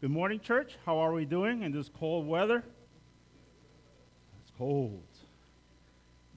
Good 0.00 0.12
morning, 0.12 0.38
church. 0.38 0.76
How 0.86 0.98
are 0.98 1.12
we 1.12 1.24
doing 1.24 1.64
in 1.64 1.72
this 1.72 1.88
cold 1.88 2.24
weather? 2.24 2.62
It's 4.40 4.52
cold. 4.56 5.02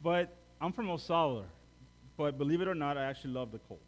But 0.01 0.35
I'm 0.59 0.71
from 0.71 0.87
Osala. 0.87 1.43
But 2.17 2.39
believe 2.39 2.61
it 2.61 2.67
or 2.67 2.73
not, 2.73 2.97
I 2.97 3.03
actually 3.03 3.33
love 3.33 3.51
the 3.51 3.59
cold. 3.59 3.79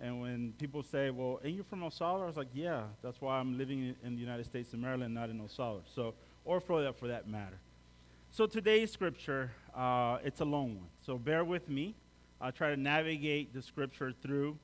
And 0.00 0.22
when 0.22 0.54
people 0.58 0.82
say, 0.82 1.10
well, 1.10 1.38
ain't 1.44 1.54
you 1.54 1.64
from 1.64 1.82
Osala? 1.82 2.22
I 2.22 2.26
was 2.28 2.38
like, 2.38 2.48
yeah, 2.54 2.84
that's 3.02 3.20
why 3.20 3.38
I'm 3.38 3.58
living 3.58 3.94
in 4.02 4.14
the 4.14 4.20
United 4.22 4.46
States 4.46 4.72
of 4.72 4.78
Maryland, 4.78 5.12
not 5.12 5.28
in 5.28 5.38
Osala. 5.38 5.82
So, 5.94 6.14
or 6.46 6.58
that, 6.58 6.98
for 6.98 7.08
that 7.08 7.28
matter. 7.28 7.58
So 8.30 8.46
today's 8.46 8.90
scripture, 8.90 9.50
uh, 9.76 10.16
it's 10.24 10.40
a 10.40 10.46
long 10.46 10.76
one. 10.76 10.88
So 11.04 11.18
bear 11.18 11.44
with 11.44 11.68
me. 11.68 11.94
I'll 12.40 12.52
try 12.52 12.70
to 12.70 12.80
navigate 12.80 13.52
the 13.52 13.60
scripture 13.60 14.14
through. 14.22 14.56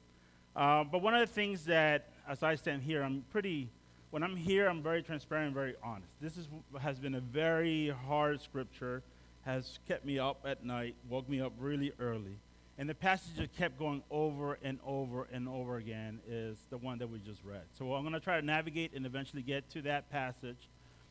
Uh, 0.57 0.83
but 0.83 1.03
one 1.03 1.15
of 1.15 1.21
the 1.21 1.35
things 1.35 1.67
that, 1.67 2.09
as 2.27 2.43
I 2.43 2.55
stand 2.55 2.85
here, 2.85 3.03
I'm 3.03 3.23
pretty 3.31 3.69
when 4.15 4.23
I'm 4.23 4.37
here, 4.37 4.69
I'm 4.69 4.81
very 4.81 5.03
transparent 5.03 5.47
and 5.47 5.55
very 5.57 5.75
honest. 5.83 6.13
This 6.21 6.37
is, 6.37 6.47
has 6.81 7.01
been 7.01 7.17
a 7.17 7.21
very 7.21 7.93
hard 8.07 8.41
scripture, 8.41 9.03
has 9.45 9.81
kept 9.89 10.05
me 10.05 10.21
up 10.21 10.45
at 10.45 10.65
night, 10.65 10.95
woke 11.09 11.29
me 11.29 11.41
up 11.41 11.53
really 11.59 11.93
early. 11.99 12.39
And 12.79 12.89
the 12.89 12.95
passage 12.95 13.35
that 13.39 13.53
kept 13.57 13.77
going 13.77 14.05
over 14.13 14.57
and 14.63 14.79
over 14.87 15.27
and 15.33 15.49
over 15.49 15.79
again 15.79 16.21
is 16.29 16.59
the 16.71 16.79
one 16.79 16.99
that 16.99 17.11
we 17.11 17.19
just 17.19 17.43
read. 17.43 17.63
So 17.77 17.93
I'm 17.93 18.05
going 18.05 18.13
to 18.13 18.21
try 18.21 18.39
to 18.39 18.47
navigate 18.47 18.93
and 18.95 19.05
eventually 19.05 19.43
get 19.43 19.69
to 19.71 19.83
that 19.83 20.09
passage. 20.13 20.69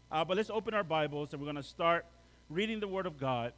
Uh, 0.10 0.24
but 0.24 0.38
let's 0.38 0.50
open 0.50 0.74
our 0.74 0.86
Bibles 0.86 1.34
and 1.34 1.42
we're 1.42 1.52
going 1.52 1.58
to 1.58 1.64
start 1.64 2.06
reading 2.50 2.80
the 2.80 2.88
Word 2.88 3.06
of 3.06 3.20
God. 3.20 3.52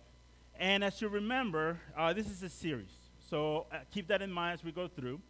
And 0.59 0.83
as 0.83 0.99
you 1.03 1.07
remember, 1.07 1.79
uh, 1.95 2.13
this 2.13 2.31
is 2.31 2.41
a 2.41 2.49
series. 2.49 2.95
So 3.29 3.67
uh, 3.71 3.77
keep 3.93 4.07
that 4.07 4.23
in 4.23 4.31
mind 4.31 4.55
as 4.55 4.63
we 4.63 4.71
go 4.71 4.87
through. 4.87 5.21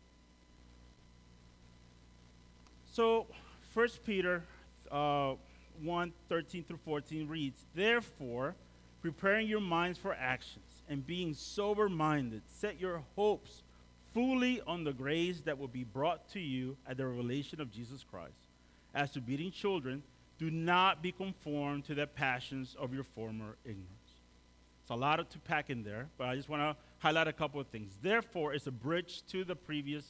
So 2.94 3.28
1 3.76 3.90
Peter 4.06 4.42
uh, 4.90 5.34
1 5.84 6.14
13 6.30 6.64
through 6.64 6.80
14 6.86 7.28
reads, 7.28 7.66
Therefore, 7.76 8.56
preparing 9.02 9.48
your 9.48 9.60
minds 9.60 10.00
for 10.00 10.14
actions 10.14 10.84
and 10.88 11.06
being 11.06 11.34
sober 11.34 11.90
minded, 11.90 12.42
set 12.48 12.80
your 12.80 13.04
hopes 13.18 13.64
fully 14.14 14.62
on 14.66 14.86
the 14.86 14.94
grace 14.94 15.42
that 15.42 15.58
will 15.60 15.68
be 15.68 15.84
brought 15.84 16.30
to 16.30 16.40
you 16.40 16.78
at 16.88 16.96
the 16.96 17.06
revelation 17.06 17.60
of 17.60 17.70
Jesus 17.70 18.06
Christ. 18.10 18.48
As 18.94 19.12
to 19.12 19.20
beating 19.20 19.52
children, 19.52 20.04
do 20.40 20.50
not 20.50 21.02
be 21.02 21.12
conformed 21.12 21.84
to 21.86 21.96
the 21.96 22.08
passions 22.08 22.78
of 22.80 22.94
your 22.94 23.04
former 23.04 23.58
ignorance. 23.66 23.90
It's 24.84 24.90
a 24.90 24.96
lot 24.96 25.30
to 25.30 25.40
pack 25.40 25.70
in 25.70 25.84
there, 25.84 26.08
but 26.18 26.30
I 26.30 26.36
just 26.38 26.48
want 26.48 26.62
to 26.62 26.78
highlight 27.00 27.28
a 27.28 27.34
couple 27.34 27.60
of 27.60 27.68
things. 27.68 27.98
Therefore, 28.02 28.54
it's 28.54 28.68
a 28.68 28.72
bridge 28.72 29.24
to 29.32 29.44
the 29.44 29.56
previous 29.56 30.06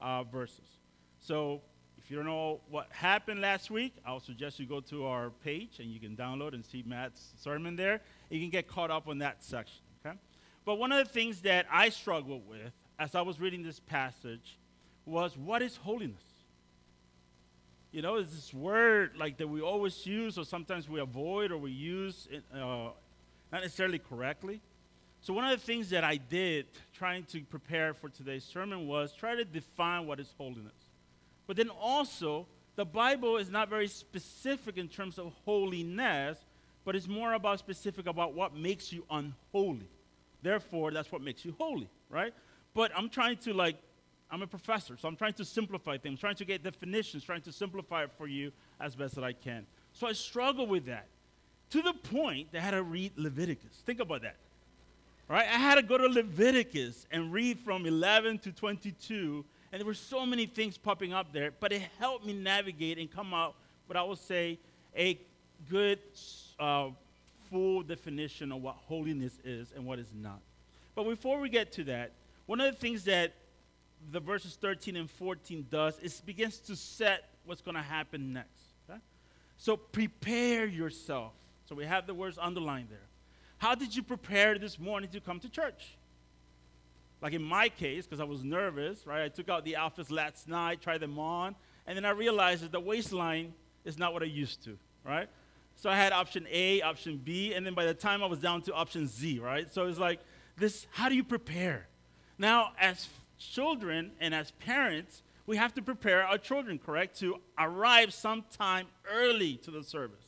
uh, 0.00 0.22
verses. 0.22 0.78
So 1.18 1.62
if 2.08 2.12
you 2.12 2.16
don't 2.16 2.24
know 2.24 2.60
what 2.70 2.86
happened 2.90 3.42
last 3.42 3.70
week, 3.70 3.94
I'll 4.02 4.18
suggest 4.18 4.58
you 4.58 4.64
go 4.64 4.80
to 4.80 5.04
our 5.04 5.28
page 5.44 5.78
and 5.78 5.90
you 5.90 6.00
can 6.00 6.16
download 6.16 6.54
and 6.54 6.64
see 6.64 6.82
Matt's 6.86 7.34
sermon 7.38 7.76
there. 7.76 8.00
You 8.30 8.40
can 8.40 8.48
get 8.48 8.66
caught 8.66 8.90
up 8.90 9.08
on 9.08 9.18
that 9.18 9.44
section, 9.44 9.82
okay? 10.02 10.16
But 10.64 10.76
one 10.76 10.90
of 10.90 11.06
the 11.06 11.12
things 11.12 11.42
that 11.42 11.66
I 11.70 11.90
struggled 11.90 12.48
with 12.48 12.72
as 12.98 13.14
I 13.14 13.20
was 13.20 13.38
reading 13.38 13.62
this 13.62 13.78
passage 13.78 14.56
was 15.04 15.36
what 15.36 15.60
is 15.60 15.76
holiness? 15.76 16.22
You 17.92 18.00
know, 18.00 18.16
is 18.16 18.30
this 18.30 18.54
word 18.54 19.10
like 19.18 19.36
that 19.36 19.48
we 19.48 19.60
always 19.60 20.06
use 20.06 20.38
or 20.38 20.46
sometimes 20.46 20.88
we 20.88 21.00
avoid 21.00 21.52
or 21.52 21.58
we 21.58 21.72
use 21.72 22.26
it, 22.30 22.42
uh, 22.54 22.88
not 23.52 23.60
necessarily 23.60 23.98
correctly. 23.98 24.62
So 25.20 25.34
one 25.34 25.44
of 25.44 25.50
the 25.50 25.66
things 25.66 25.90
that 25.90 26.04
I 26.04 26.16
did 26.16 26.68
trying 26.94 27.24
to 27.24 27.42
prepare 27.42 27.92
for 27.92 28.08
today's 28.08 28.44
sermon 28.44 28.88
was 28.88 29.12
try 29.12 29.34
to 29.34 29.44
define 29.44 30.06
what 30.06 30.18
is 30.20 30.32
holiness. 30.38 30.87
But 31.48 31.56
then 31.56 31.70
also, 31.70 32.46
the 32.76 32.84
Bible 32.84 33.38
is 33.38 33.50
not 33.50 33.68
very 33.68 33.88
specific 33.88 34.76
in 34.76 34.86
terms 34.86 35.18
of 35.18 35.32
holiness, 35.44 36.38
but 36.84 36.94
it's 36.94 37.08
more 37.08 37.32
about 37.32 37.58
specific 37.58 38.06
about 38.06 38.34
what 38.34 38.54
makes 38.54 38.92
you 38.92 39.04
unholy. 39.10 39.88
Therefore, 40.42 40.92
that's 40.92 41.10
what 41.10 41.22
makes 41.22 41.44
you 41.44 41.56
holy, 41.58 41.88
right? 42.08 42.32
But 42.74 42.92
I'm 42.96 43.08
trying 43.08 43.38
to 43.38 43.52
like, 43.52 43.76
I'm 44.30 44.42
a 44.42 44.46
professor, 44.46 44.96
so 44.96 45.08
I'm 45.08 45.16
trying 45.16 45.32
to 45.34 45.44
simplify 45.44 45.96
things, 45.96 46.20
trying 46.20 46.36
to 46.36 46.44
get 46.44 46.62
definitions, 46.62 47.24
trying 47.24 47.42
to 47.42 47.52
simplify 47.52 48.04
it 48.04 48.10
for 48.16 48.28
you 48.28 48.52
as 48.78 48.94
best 48.94 49.14
that 49.14 49.24
I 49.24 49.32
can. 49.32 49.66
So 49.94 50.06
I 50.06 50.12
struggle 50.12 50.66
with 50.66 50.86
that 50.86 51.06
to 51.70 51.82
the 51.82 51.94
point 51.94 52.52
that 52.52 52.58
I 52.58 52.62
had 52.62 52.70
to 52.72 52.82
read 52.82 53.12
Leviticus. 53.16 53.82
Think 53.86 54.00
about 54.00 54.22
that. 54.22 54.36
Right? 55.28 55.46
I 55.46 55.58
had 55.58 55.76
to 55.76 55.82
go 55.82 55.98
to 55.98 56.06
Leviticus 56.06 57.06
and 57.10 57.32
read 57.32 57.58
from 57.58 57.86
11 57.86 58.38
to 58.40 58.52
22 58.52 59.44
and 59.72 59.80
there 59.80 59.86
were 59.86 59.94
so 59.94 60.24
many 60.24 60.46
things 60.46 60.78
popping 60.78 61.12
up 61.12 61.32
there, 61.32 61.50
but 61.58 61.72
it 61.72 61.82
helped 61.98 62.24
me 62.24 62.32
navigate 62.32 62.98
and 62.98 63.10
come 63.10 63.34
out 63.34 63.54
what 63.86 63.96
I 63.96 64.02
would 64.02 64.18
say 64.18 64.58
a 64.96 65.18
good, 65.68 65.98
uh, 66.58 66.88
full 67.50 67.82
definition 67.82 68.52
of 68.52 68.62
what 68.62 68.76
holiness 68.86 69.38
is 69.44 69.72
and 69.74 69.84
what 69.84 69.98
is 69.98 70.08
not. 70.14 70.40
But 70.94 71.04
before 71.04 71.38
we 71.40 71.48
get 71.48 71.72
to 71.72 71.84
that, 71.84 72.12
one 72.46 72.60
of 72.60 72.72
the 72.72 72.78
things 72.78 73.04
that 73.04 73.34
the 74.10 74.20
verses 74.20 74.56
13 74.60 74.96
and 74.96 75.10
14 75.10 75.66
does 75.70 75.98
is 76.00 76.20
begins 76.20 76.58
to 76.60 76.76
set 76.76 77.24
what's 77.44 77.60
going 77.60 77.74
to 77.74 77.82
happen 77.82 78.32
next. 78.32 78.62
Okay? 78.88 78.98
So 79.56 79.76
prepare 79.76 80.66
yourself. 80.66 81.32
So 81.68 81.74
we 81.74 81.84
have 81.84 82.06
the 82.06 82.14
words 82.14 82.38
underlined 82.40 82.88
there. 82.90 82.98
How 83.58 83.74
did 83.74 83.94
you 83.94 84.02
prepare 84.02 84.58
this 84.58 84.78
morning 84.78 85.10
to 85.10 85.20
come 85.20 85.40
to 85.40 85.48
church? 85.48 85.97
Like 87.20 87.32
in 87.32 87.42
my 87.42 87.68
case, 87.68 88.06
because 88.06 88.20
I 88.20 88.24
was 88.24 88.44
nervous, 88.44 89.06
right? 89.06 89.24
I 89.24 89.28
took 89.28 89.48
out 89.48 89.64
the 89.64 89.76
outfits 89.76 90.10
last 90.10 90.48
night, 90.48 90.80
tried 90.80 91.00
them 91.00 91.18
on, 91.18 91.56
and 91.86 91.96
then 91.96 92.04
I 92.04 92.10
realized 92.10 92.62
that 92.62 92.72
the 92.72 92.80
waistline 92.80 93.54
is 93.84 93.98
not 93.98 94.12
what 94.12 94.22
I 94.22 94.26
used 94.26 94.62
to, 94.64 94.78
right? 95.04 95.28
So 95.74 95.90
I 95.90 95.96
had 95.96 96.12
option 96.12 96.46
A, 96.50 96.82
option 96.82 97.20
B, 97.22 97.54
and 97.54 97.64
then 97.64 97.74
by 97.74 97.86
the 97.86 97.94
time 97.94 98.22
I 98.22 98.26
was 98.26 98.38
down 98.38 98.62
to 98.62 98.74
option 98.74 99.06
Z, 99.06 99.40
right? 99.40 99.72
So 99.72 99.86
it's 99.86 99.98
like 99.98 100.20
this 100.56 100.86
how 100.92 101.08
do 101.08 101.14
you 101.14 101.24
prepare? 101.24 101.88
Now, 102.36 102.72
as 102.78 103.08
children 103.38 104.12
and 104.20 104.34
as 104.34 104.52
parents, 104.52 105.22
we 105.46 105.56
have 105.56 105.74
to 105.74 105.82
prepare 105.82 106.24
our 106.24 106.38
children, 106.38 106.78
correct, 106.78 107.18
to 107.20 107.40
arrive 107.58 108.12
sometime 108.12 108.86
early 109.10 109.56
to 109.58 109.70
the 109.70 109.82
service. 109.82 110.24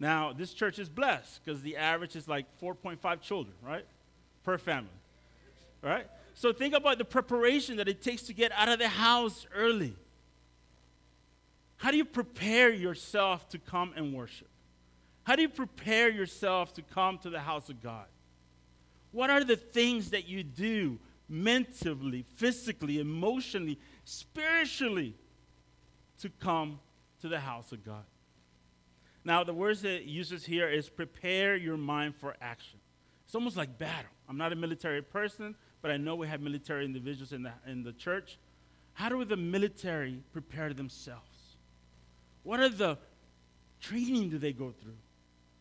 Now, 0.00 0.32
this 0.32 0.54
church 0.54 0.78
is 0.78 0.88
blessed 0.88 1.44
because 1.44 1.62
the 1.62 1.76
average 1.76 2.16
is 2.16 2.26
like 2.26 2.46
4.5 2.60 3.20
children, 3.20 3.54
right, 3.62 3.84
per 4.44 4.58
family 4.58 4.97
right? 5.82 6.06
So 6.34 6.52
think 6.52 6.74
about 6.74 6.98
the 6.98 7.04
preparation 7.04 7.76
that 7.76 7.88
it 7.88 8.02
takes 8.02 8.22
to 8.24 8.32
get 8.32 8.52
out 8.52 8.68
of 8.68 8.78
the 8.78 8.88
house 8.88 9.46
early. 9.54 9.94
How 11.76 11.90
do 11.90 11.96
you 11.96 12.04
prepare 12.04 12.70
yourself 12.70 13.48
to 13.50 13.58
come 13.58 13.92
and 13.96 14.12
worship? 14.12 14.48
How 15.24 15.36
do 15.36 15.42
you 15.42 15.48
prepare 15.48 16.08
yourself 16.08 16.72
to 16.74 16.82
come 16.82 17.18
to 17.18 17.30
the 17.30 17.40
house 17.40 17.68
of 17.68 17.82
God? 17.82 18.06
What 19.12 19.30
are 19.30 19.44
the 19.44 19.56
things 19.56 20.10
that 20.10 20.28
you 20.28 20.42
do 20.42 20.98
mentally, 21.28 22.24
physically, 22.36 22.98
emotionally, 22.98 23.78
spiritually 24.04 25.14
to 26.20 26.30
come 26.40 26.80
to 27.20 27.28
the 27.28 27.40
house 27.40 27.72
of 27.72 27.84
God? 27.84 28.04
Now, 29.24 29.44
the 29.44 29.52
words 29.52 29.82
that 29.82 29.92
it 29.92 30.04
uses 30.04 30.44
here 30.44 30.68
is 30.68 30.88
prepare 30.88 31.56
your 31.56 31.76
mind 31.76 32.14
for 32.16 32.34
action. 32.40 32.78
It's 33.26 33.34
almost 33.34 33.56
like 33.56 33.76
battle. 33.78 34.10
I'm 34.28 34.38
not 34.38 34.52
a 34.52 34.56
military 34.56 35.02
person, 35.02 35.54
but 35.82 35.90
I 35.90 35.96
know 35.96 36.14
we 36.14 36.26
have 36.28 36.40
military 36.40 36.84
individuals 36.84 37.32
in 37.32 37.42
the, 37.42 37.52
in 37.66 37.82
the 37.82 37.92
church. 37.92 38.38
How 38.94 39.08
do 39.08 39.24
the 39.24 39.36
military 39.36 40.22
prepare 40.32 40.72
themselves? 40.74 41.56
What 42.42 42.60
are 42.60 42.68
the 42.68 42.98
training 43.80 44.30
do 44.30 44.38
they 44.38 44.52
go 44.52 44.72
through? 44.72 44.96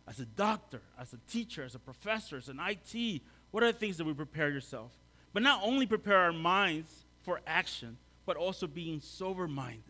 As 0.07 0.19
a 0.19 0.25
doctor, 0.25 0.81
as 0.99 1.13
a 1.13 1.19
teacher, 1.29 1.63
as 1.63 1.75
a 1.75 1.79
professor, 1.79 2.37
as 2.37 2.49
an 2.49 2.59
IT, 2.59 3.21
what 3.51 3.63
are 3.63 3.71
the 3.71 3.77
things 3.77 3.97
that 3.97 4.05
we 4.05 4.13
prepare 4.13 4.49
yourself? 4.49 4.91
But 5.33 5.43
not 5.43 5.61
only 5.63 5.85
prepare 5.85 6.17
our 6.17 6.33
minds 6.33 7.05
for 7.23 7.41
action, 7.45 7.97
but 8.25 8.37
also 8.37 8.67
being 8.67 9.01
sober 9.01 9.47
minded. 9.47 9.83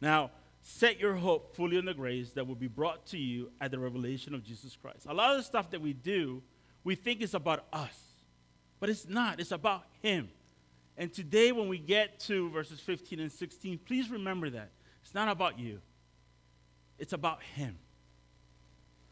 Now, 0.00 0.30
set 0.62 0.98
your 0.98 1.14
hope 1.14 1.54
fully 1.54 1.78
on 1.78 1.84
the 1.84 1.94
grace 1.94 2.30
that 2.32 2.46
will 2.46 2.54
be 2.54 2.66
brought 2.66 3.06
to 3.06 3.18
you 3.18 3.50
at 3.60 3.70
the 3.70 3.78
revelation 3.78 4.34
of 4.34 4.42
Jesus 4.42 4.76
Christ. 4.76 5.06
A 5.08 5.14
lot 5.14 5.30
of 5.30 5.36
the 5.36 5.42
stuff 5.42 5.70
that 5.70 5.80
we 5.80 5.92
do, 5.92 6.42
we 6.84 6.94
think 6.94 7.20
is 7.20 7.34
about 7.34 7.66
us. 7.72 8.05
But 8.78 8.90
it's 8.90 9.08
not, 9.08 9.40
it's 9.40 9.52
about 9.52 9.84
Him. 10.02 10.28
And 10.96 11.12
today, 11.12 11.52
when 11.52 11.68
we 11.68 11.78
get 11.78 12.20
to 12.20 12.50
verses 12.50 12.80
15 12.80 13.20
and 13.20 13.32
16, 13.32 13.78
please 13.86 14.10
remember 14.10 14.50
that. 14.50 14.70
It's 15.02 15.14
not 15.14 15.28
about 15.28 15.58
you, 15.58 15.80
it's 16.98 17.12
about 17.12 17.42
Him. 17.42 17.78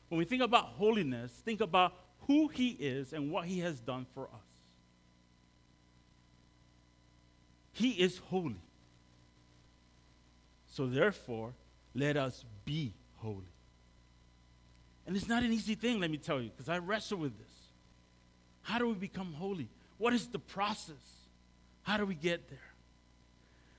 When 0.09 0.19
we 0.19 0.25
think 0.25 0.43
about 0.43 0.65
holiness, 0.65 1.33
think 1.45 1.61
about 1.61 1.95
who 2.27 2.49
He 2.49 2.71
is 2.71 3.13
and 3.13 3.31
what 3.31 3.47
He 3.47 3.61
has 3.61 3.81
done 3.81 4.07
for 4.15 4.25
us. 4.25 4.55
He 7.73 7.91
is 7.91 8.19
holy. 8.19 8.63
So, 10.67 10.87
therefore, 10.87 11.55
let 11.95 12.17
us 12.17 12.45
be 12.65 12.95
holy. 13.17 13.53
And 15.07 15.17
it's 15.17 15.29
not 15.29 15.43
an 15.43 15.53
easy 15.53 15.75
thing, 15.75 16.01
let 16.01 16.11
me 16.11 16.17
tell 16.17 16.41
you, 16.41 16.51
because 16.51 16.69
I 16.69 16.79
wrestle 16.79 17.19
with 17.19 17.39
this. 17.39 17.64
How 18.65 18.79
do 18.79 18.89
we 18.89 18.95
become 18.95 19.35
holy? 19.35 19.69
What 19.99 20.13
is 20.13 20.27
the 20.27 20.39
process? 20.39 21.27
How 21.83 21.97
do 21.97 22.07
we 22.07 22.15
get 22.15 22.49
there? 22.49 22.59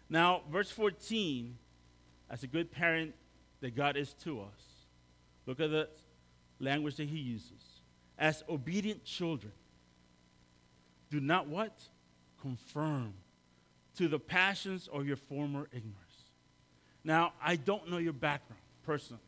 Now, 0.10 0.42
verse 0.52 0.72
14 0.72 1.58
as 2.30 2.44
a 2.44 2.48
good 2.48 2.72
parent 2.72 3.14
that 3.62 3.76
God 3.76 3.98
is 3.98 4.14
to 4.24 4.42
us, 4.42 4.86
look 5.46 5.60
at 5.60 5.72
the 5.72 5.90
language 6.60 6.96
that 6.96 7.08
he 7.08 7.18
uses. 7.18 7.82
As 8.18 8.44
obedient 8.48 9.04
children, 9.04 9.52
do 11.10 11.20
not 11.20 11.48
what? 11.48 11.78
Confirm 12.42 13.14
to 13.98 14.08
the 14.08 14.20
passions 14.20 14.88
of 14.92 15.08
your 15.08 15.18
former 15.18 15.68
ignorance. 15.72 15.96
Now, 17.04 17.34
I 17.44 17.56
don't 17.56 17.90
know 17.90 17.98
your 17.98 18.14
background 18.14 18.62
personally. 18.84 19.22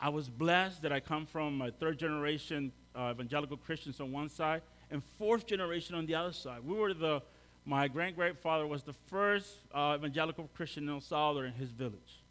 I 0.00 0.10
was 0.10 0.28
blessed 0.28 0.82
that 0.82 0.92
I 0.92 1.00
come 1.00 1.26
from 1.26 1.60
a 1.60 1.70
third 1.70 1.98
generation 1.98 2.72
uh, 2.98 3.12
evangelical 3.12 3.56
Christians 3.56 4.00
on 4.00 4.10
one 4.10 4.28
side 4.28 4.62
and 4.90 5.02
fourth 5.18 5.46
generation 5.46 5.94
on 5.94 6.06
the 6.06 6.14
other 6.14 6.32
side. 6.32 6.60
We 6.66 6.76
were 6.76 6.92
the, 6.92 7.22
my 7.64 7.86
great 7.86 8.16
grandfather 8.16 8.66
was 8.66 8.82
the 8.82 8.94
first 9.06 9.48
uh, 9.72 9.96
evangelical 9.98 10.48
Christian 10.54 10.84
in 10.84 10.90
El 10.90 11.00
Salvador 11.00 11.46
in 11.46 11.52
his 11.52 11.70
village. 11.70 12.22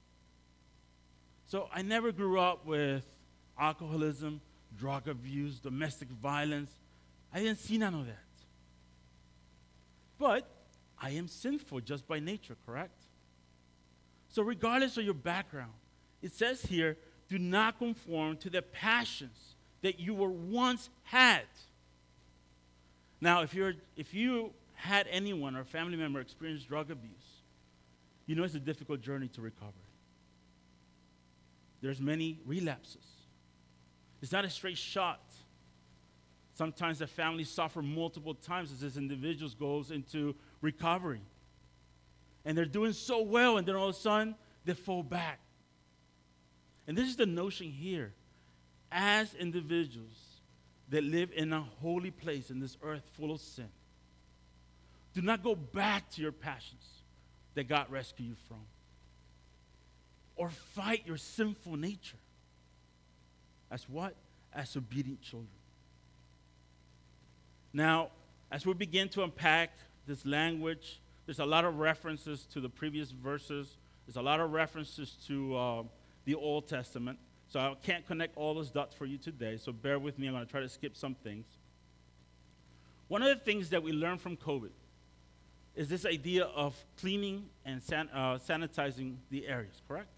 So 1.47 1.69
I 1.73 1.81
never 1.81 2.11
grew 2.11 2.39
up 2.39 2.65
with 2.65 3.05
alcoholism, 3.57 4.41
drug 4.77 5.07
abuse, 5.07 5.59
domestic 5.59 6.09
violence. 6.09 6.71
I 7.33 7.39
didn't 7.39 7.59
see 7.59 7.77
none 7.77 7.93
of 7.93 8.05
that. 8.05 8.17
But 10.19 10.49
I 10.99 11.11
am 11.11 11.27
sinful 11.27 11.81
just 11.81 12.07
by 12.07 12.19
nature, 12.19 12.57
correct? 12.65 13.03
So, 14.29 14.41
regardless 14.41 14.97
of 14.97 15.05
your 15.05 15.13
background, 15.13 15.71
it 16.21 16.33
says 16.33 16.63
here, 16.63 16.97
do 17.29 17.37
not 17.37 17.77
conform 17.77 18.37
to 18.37 18.49
the 18.49 18.61
passions 18.61 19.55
that 19.81 19.99
you 19.99 20.13
were 20.13 20.29
once 20.29 20.89
had. 21.03 21.43
Now, 23.21 23.41
if, 23.41 23.53
you're, 23.53 23.73
if 23.95 24.13
you 24.13 24.51
had 24.75 25.07
anyone 25.09 25.55
or 25.55 25.63
family 25.63 25.97
member 25.97 26.19
experience 26.19 26.63
drug 26.63 26.91
abuse, 26.91 27.11
you 28.25 28.35
know 28.35 28.43
it's 28.43 28.55
a 28.55 28.59
difficult 28.59 29.01
journey 29.01 29.27
to 29.29 29.41
recover. 29.41 29.71
There's 31.81 32.01
many 32.01 32.39
relapses. 32.45 33.05
It's 34.21 34.31
not 34.31 34.45
a 34.45 34.49
straight 34.49 34.77
shot. 34.77 35.21
Sometimes 36.53 36.99
the 36.99 37.07
family 37.07 37.43
suffer 37.43 37.81
multiple 37.81 38.33
times 38.33 38.71
as 38.71 38.81
this 38.81 38.97
individual 38.97 39.51
goes 39.59 39.91
into 39.91 40.35
recovery. 40.61 41.21
And 42.45 42.57
they're 42.57 42.65
doing 42.65 42.93
so 42.93 43.21
well, 43.21 43.57
and 43.57 43.67
then 43.67 43.75
all 43.75 43.89
of 43.89 43.95
a 43.95 43.97
sudden 43.97 44.35
they 44.65 44.73
fall 44.73 45.03
back. 45.03 45.39
And 46.87 46.97
this 46.97 47.07
is 47.07 47.15
the 47.15 47.25
notion 47.25 47.69
here. 47.69 48.13
As 48.91 49.33
individuals 49.33 50.15
that 50.89 51.03
live 51.03 51.31
in 51.35 51.51
a 51.51 51.61
holy 51.81 52.11
place 52.11 52.49
in 52.49 52.59
this 52.59 52.77
earth 52.81 53.03
full 53.17 53.31
of 53.31 53.41
sin, 53.41 53.69
do 55.13 55.21
not 55.21 55.43
go 55.43 55.55
back 55.55 56.09
to 56.11 56.21
your 56.21 56.31
passions 56.31 56.85
that 57.55 57.67
God 57.67 57.87
rescued 57.89 58.29
you 58.29 58.35
from. 58.47 58.61
Or 60.35 60.49
fight 60.49 61.03
your 61.05 61.17
sinful 61.17 61.75
nature. 61.75 62.17
As 63.71 63.89
what? 63.89 64.15
As 64.53 64.77
obedient 64.77 65.21
children. 65.21 65.49
Now, 67.73 68.09
as 68.51 68.65
we 68.65 68.73
begin 68.73 69.09
to 69.09 69.23
unpack 69.23 69.71
this 70.05 70.25
language, 70.25 71.01
there's 71.25 71.39
a 71.39 71.45
lot 71.45 71.65
of 71.65 71.79
references 71.79 72.45
to 72.53 72.61
the 72.61 72.69
previous 72.69 73.11
verses. 73.11 73.75
There's 74.05 74.15
a 74.17 74.21
lot 74.21 74.39
of 74.39 74.51
references 74.51 75.17
to 75.27 75.57
uh, 75.57 75.83
the 76.25 76.35
Old 76.35 76.67
Testament. 76.67 77.19
So 77.49 77.59
I 77.59 77.73
can't 77.81 78.05
connect 78.05 78.35
all 78.35 78.53
those 78.53 78.69
dots 78.69 78.93
for 78.95 79.05
you 79.05 79.17
today, 79.17 79.57
so 79.57 79.71
bear 79.71 79.99
with 79.99 80.19
me. 80.19 80.27
I'm 80.27 80.33
going 80.33 80.45
to 80.45 80.51
try 80.51 80.61
to 80.61 80.69
skip 80.69 80.97
some 80.97 81.15
things. 81.15 81.45
One 83.07 83.21
of 83.21 83.29
the 83.29 83.43
things 83.43 83.69
that 83.69 83.81
we 83.81 83.93
learned 83.93 84.19
from 84.19 84.35
COVID 84.35 84.71
is 85.75 85.87
this 85.87 86.05
idea 86.05 86.43
of 86.43 86.75
cleaning 86.99 87.45
and 87.63 87.81
san- 87.81 88.09
uh, 88.09 88.37
sanitizing 88.37 89.15
the 89.29 89.47
areas, 89.47 89.81
correct? 89.87 90.09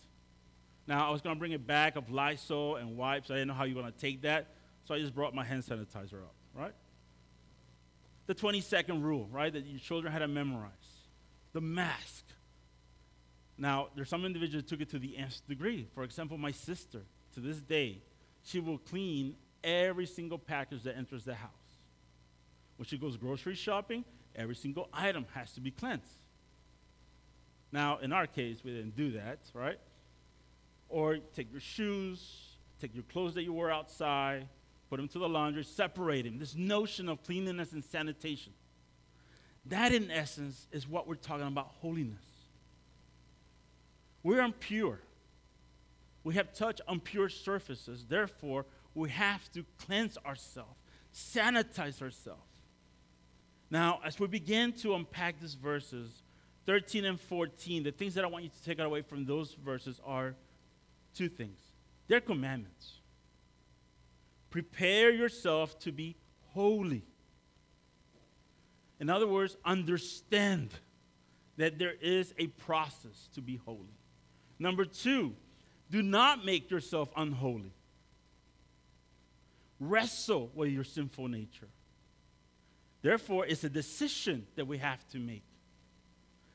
Now, 0.87 1.07
I 1.07 1.11
was 1.11 1.21
going 1.21 1.35
to 1.35 1.39
bring 1.39 1.51
it 1.51 1.67
back 1.67 1.97
of 1.97 2.09
Lysol 2.09 2.77
and 2.77 2.97
wipes. 2.97 3.29
I 3.29 3.35
didn't 3.35 3.49
know 3.49 3.53
how 3.53 3.65
you 3.65 3.75
were 3.75 3.81
going 3.81 3.93
to 3.93 3.99
take 3.99 4.23
that, 4.23 4.47
so 4.85 4.95
I 4.95 4.99
just 4.99 5.13
brought 5.13 5.35
my 5.35 5.43
hand 5.43 5.63
sanitizer 5.63 6.15
up, 6.15 6.33
right? 6.55 6.73
The 8.25 8.33
20 8.33 8.61
second 8.61 9.03
rule, 9.03 9.27
right, 9.31 9.53
that 9.53 9.65
your 9.65 9.79
children 9.79 10.11
had 10.11 10.19
to 10.19 10.27
memorize. 10.27 10.71
The 11.53 11.61
mask. 11.61 12.25
Now, 13.57 13.89
there's 13.95 14.09
some 14.09 14.25
individuals 14.25 14.63
who 14.63 14.69
took 14.69 14.81
it 14.81 14.89
to 14.91 14.99
the 14.99 15.17
nth 15.17 15.47
degree. 15.47 15.87
For 15.93 16.03
example, 16.03 16.37
my 16.37 16.51
sister, 16.51 17.01
to 17.39 17.47
this 17.47 17.61
day, 17.61 18.01
she 18.43 18.59
will 18.59 18.77
clean 18.77 19.35
every 19.63 20.05
single 20.05 20.37
package 20.37 20.83
that 20.83 20.97
enters 20.97 21.25
the 21.25 21.35
house. 21.35 21.49
When 22.77 22.85
she 22.85 22.97
goes 22.97 23.17
grocery 23.17 23.55
shopping, 23.55 24.05
every 24.35 24.55
single 24.55 24.89
item 24.93 25.25
has 25.33 25.51
to 25.53 25.61
be 25.61 25.71
cleansed. 25.71 26.05
Now, 27.71 27.99
in 27.99 28.13
our 28.13 28.25
case, 28.25 28.59
we 28.63 28.71
didn't 28.71 28.95
do 28.95 29.11
that, 29.11 29.39
right? 29.53 29.79
Or 30.87 31.17
take 31.35 31.51
your 31.51 31.61
shoes, 31.61 32.55
take 32.81 32.95
your 32.95 33.03
clothes 33.03 33.35
that 33.35 33.43
you 33.43 33.53
wore 33.53 33.69
outside, 33.69 34.47
put 34.89 34.97
them 34.97 35.07
to 35.09 35.19
the 35.19 35.29
laundry, 35.29 35.63
separate 35.63 36.23
them. 36.23 36.39
This 36.39 36.55
notion 36.55 37.09
of 37.09 37.23
cleanliness 37.23 37.73
and 37.73 37.83
sanitation. 37.83 38.53
That, 39.65 39.93
in 39.93 40.09
essence, 40.09 40.67
is 40.71 40.87
what 40.87 41.07
we're 41.07 41.15
talking 41.15 41.45
about 41.45 41.71
holiness. 41.81 42.23
We're 44.23 44.41
impure. 44.41 44.99
We 46.29 46.35
have 46.35 46.53
touched 46.53 46.81
impure 46.87 47.27
surfaces. 47.27 48.05
Therefore, 48.05 48.67
we 48.93 49.09
have 49.09 49.51
to 49.53 49.65
cleanse 49.79 50.15
ourselves, 50.23 50.77
sanitize 51.11 52.03
ourselves. 52.03 52.61
Now, 53.71 53.99
as 54.05 54.19
we 54.19 54.27
begin 54.27 54.73
to 54.73 54.93
unpack 54.93 55.39
these 55.41 55.55
verses, 55.55 56.21
13 56.67 57.05
and 57.05 57.19
14, 57.19 57.81
the 57.81 57.91
things 57.91 58.13
that 58.13 58.23
I 58.23 58.27
want 58.27 58.43
you 58.43 58.51
to 58.51 58.63
take 58.63 58.77
away 58.77 59.01
from 59.01 59.25
those 59.25 59.55
verses 59.55 59.99
are 60.05 60.35
two 61.15 61.29
things. 61.29 61.59
They're 62.07 62.21
commandments. 62.21 62.99
Prepare 64.51 65.09
yourself 65.09 65.79
to 65.79 65.91
be 65.91 66.15
holy. 66.53 67.07
In 68.99 69.09
other 69.09 69.25
words, 69.25 69.57
understand 69.65 70.69
that 71.57 71.79
there 71.79 71.95
is 71.99 72.35
a 72.37 72.45
process 72.45 73.29
to 73.33 73.41
be 73.41 73.55
holy. 73.55 73.97
Number 74.59 74.85
two, 74.85 75.33
do 75.89 76.01
not 76.01 76.45
make 76.45 76.69
yourself 76.69 77.09
unholy. 77.15 77.73
Wrestle 79.79 80.51
with 80.53 80.69
your 80.69 80.83
sinful 80.83 81.27
nature. 81.27 81.67
Therefore, 83.01 83.45
it's 83.45 83.63
a 83.63 83.69
decision 83.69 84.45
that 84.55 84.67
we 84.67 84.77
have 84.77 85.07
to 85.09 85.19
make. 85.19 85.43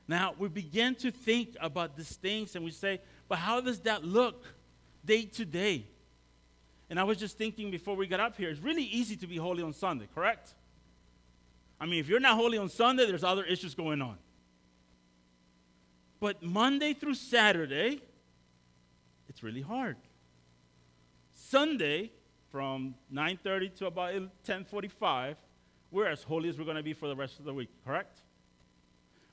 Now, 0.06 0.34
we 0.38 0.48
begin 0.48 0.94
to 0.96 1.10
think 1.10 1.56
about 1.60 1.96
these 1.96 2.16
things 2.16 2.54
and 2.54 2.64
we 2.64 2.70
say, 2.70 3.00
but 3.28 3.38
how 3.38 3.60
does 3.60 3.80
that 3.80 4.04
look 4.04 4.44
day 5.04 5.24
to 5.24 5.44
day? 5.46 5.86
And 6.90 7.00
I 7.00 7.04
was 7.04 7.16
just 7.16 7.38
thinking 7.38 7.70
before 7.70 7.96
we 7.96 8.06
got 8.06 8.20
up 8.20 8.36
here, 8.36 8.50
it's 8.50 8.60
really 8.60 8.82
easy 8.84 9.16
to 9.16 9.26
be 9.26 9.36
holy 9.36 9.62
on 9.62 9.72
Sunday, 9.72 10.06
correct? 10.14 10.54
I 11.80 11.86
mean, 11.86 11.98
if 11.98 12.08
you're 12.08 12.20
not 12.20 12.36
holy 12.36 12.58
on 12.58 12.68
Sunday, 12.68 13.06
there's 13.06 13.24
other 13.24 13.44
issues 13.44 13.74
going 13.74 14.02
on. 14.02 14.18
But 16.20 16.42
Monday 16.42 16.92
through 16.92 17.14
Saturday, 17.14 18.02
it's 19.28 19.42
really 19.42 19.62
hard. 19.62 19.96
Sunday, 21.32 22.12
from 22.50 22.94
9.30 23.12 23.74
to 23.78 23.86
about 23.86 24.14
10.45, 24.46 25.36
we're 25.90 26.06
as 26.06 26.22
holy 26.22 26.48
as 26.48 26.58
we're 26.58 26.64
going 26.64 26.76
to 26.76 26.82
be 26.82 26.92
for 26.92 27.08
the 27.08 27.16
rest 27.16 27.38
of 27.38 27.44
the 27.44 27.54
week, 27.54 27.70
correct? 27.84 28.20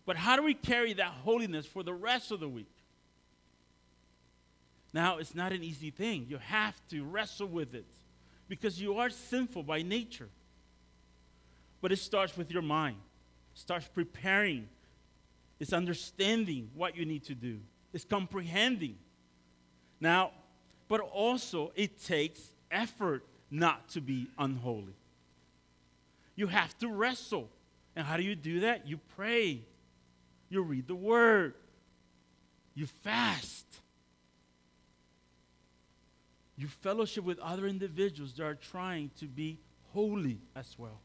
But 0.05 0.15
how 0.17 0.35
do 0.35 0.43
we 0.43 0.53
carry 0.53 0.93
that 0.93 1.11
holiness 1.23 1.65
for 1.65 1.83
the 1.83 1.93
rest 1.93 2.31
of 2.31 2.39
the 2.39 2.49
week? 2.49 2.71
Now, 4.93 5.17
it's 5.17 5.35
not 5.35 5.51
an 5.51 5.63
easy 5.63 5.89
thing. 5.89 6.25
You 6.27 6.37
have 6.37 6.75
to 6.89 7.03
wrestle 7.03 7.47
with 7.47 7.73
it 7.73 7.85
because 8.47 8.81
you 8.81 8.97
are 8.97 9.09
sinful 9.09 9.63
by 9.63 9.81
nature. 9.81 10.29
But 11.79 11.91
it 11.91 11.99
starts 11.99 12.35
with 12.37 12.51
your 12.51 12.61
mind. 12.61 12.97
It 13.55 13.59
starts 13.59 13.87
preparing. 13.87 14.67
It's 15.59 15.73
understanding 15.73 16.69
what 16.75 16.95
you 16.97 17.05
need 17.05 17.23
to 17.25 17.35
do. 17.35 17.59
It's 17.93 18.03
comprehending. 18.03 18.97
Now, 20.01 20.31
but 20.89 20.99
also 20.99 21.71
it 21.75 22.03
takes 22.03 22.41
effort 22.69 23.23
not 23.49 23.87
to 23.89 24.01
be 24.01 24.27
unholy. 24.37 24.95
You 26.35 26.47
have 26.47 26.77
to 26.79 26.89
wrestle. 26.89 27.47
And 27.95 28.05
how 28.05 28.17
do 28.17 28.23
you 28.23 28.35
do 28.35 28.61
that? 28.61 28.87
You 28.87 28.99
pray. 29.15 29.61
You 30.49 30.61
read 30.63 30.87
the 30.87 30.95
word. 30.95 31.53
You 32.73 32.87
fast 32.87 33.65
you 36.61 36.67
fellowship 36.67 37.23
with 37.23 37.39
other 37.39 37.65
individuals 37.65 38.33
that 38.33 38.43
are 38.43 38.53
trying 38.53 39.09
to 39.19 39.25
be 39.25 39.57
holy 39.93 40.37
as 40.55 40.75
well. 40.77 41.01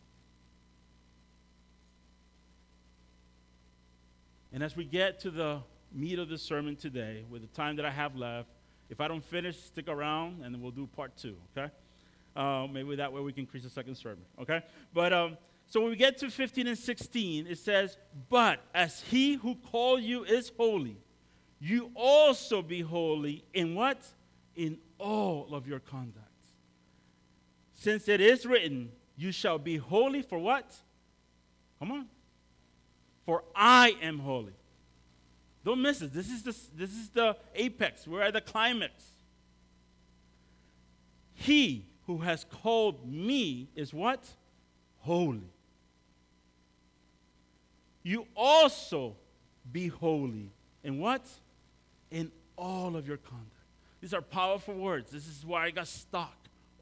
And 4.53 4.63
as 4.63 4.77
we 4.77 4.85
get 4.85 5.19
to 5.21 5.31
the 5.31 5.61
meat 5.95 6.19
of 6.19 6.29
the 6.29 6.37
sermon 6.37 6.77
today, 6.77 7.25
with 7.31 7.41
the 7.41 7.49
time 7.49 7.77
that 7.77 7.87
I 7.87 7.91
have 7.91 8.17
left, 8.17 8.51
if 8.89 9.01
I 9.01 9.09
don't 9.09 9.25
finish, 9.25 9.59
stick 9.59 9.89
around 9.89 10.43
and 10.45 10.61
we'll 10.61 10.71
do 10.71 10.87
part 10.87 11.17
two, 11.17 11.37
okay? 11.57 11.73
Uh, 12.35 12.67
maybe 12.71 12.97
that 12.97 13.13
way 13.13 13.21
we 13.21 13.33
can 13.33 13.41
increase 13.41 13.65
the 13.65 13.71
second 13.71 13.95
sermon, 13.97 14.25
okay? 14.41 14.63
But 14.93 15.13
um, 15.13 15.39
so 15.69 15.81
when 15.81 15.91
we 15.91 15.97
get 15.97 16.19
to 16.19 16.31
15 16.31 16.69
and 16.69 16.79
16, 16.79 17.47
it 17.47 17.59
says, 17.59 17.97
But 18.29 18.61
as 18.75 19.01
he 19.01 19.35
who 19.35 19.57
called 19.57 20.03
you 20.03 20.25
is 20.25 20.53
holy, 20.57 20.99
you 21.59 21.91
also 21.95 22.63
be 22.63 22.83
holy 22.83 23.45
in 23.53 23.75
what? 23.75 23.99
In 24.55 24.79
all 24.99 25.49
of 25.53 25.67
your 25.67 25.81
conduct. 25.81 26.21
Since 27.75 28.09
it 28.09 28.21
is 28.21 28.47
written, 28.47 28.93
You 29.17 29.33
shall 29.33 29.59
be 29.59 29.77
holy 29.77 30.23
for 30.23 30.39
what? 30.39 30.75
Come 31.79 31.93
on. 31.93 32.07
For 33.25 33.43
I 33.55 33.97
am 34.01 34.21
holy. 34.21 34.53
Don't 35.67 35.83
miss 35.83 36.01
it. 36.01 36.13
This 36.13 36.31
is 36.31 36.45
the, 36.45 36.57
this 36.77 36.91
is 36.93 37.09
the 37.09 37.37
apex. 37.57 38.07
We're 38.07 38.23
at 38.23 38.35
the 38.35 38.41
climax. 38.41 38.93
He 41.35 41.87
who 42.07 42.19
has 42.19 42.45
called 42.45 43.05
me 43.05 43.69
is 43.75 43.93
what? 43.93 44.25
Holy. 45.01 45.51
You 48.05 48.29
also 48.37 49.17
be 49.73 49.89
holy. 49.89 50.53
In 50.85 51.01
what? 51.01 51.27
In 52.13 52.31
all 52.55 52.95
of 52.95 53.09
your 53.09 53.17
conduct. 53.17 53.51
These 54.01 54.15
are 54.15 54.23
powerful 54.23 54.75
words. 54.75 55.11
This 55.11 55.27
is 55.27 55.45
why 55.45 55.65
I 55.65 55.71
got 55.73 55.89
stuck 55.89 56.37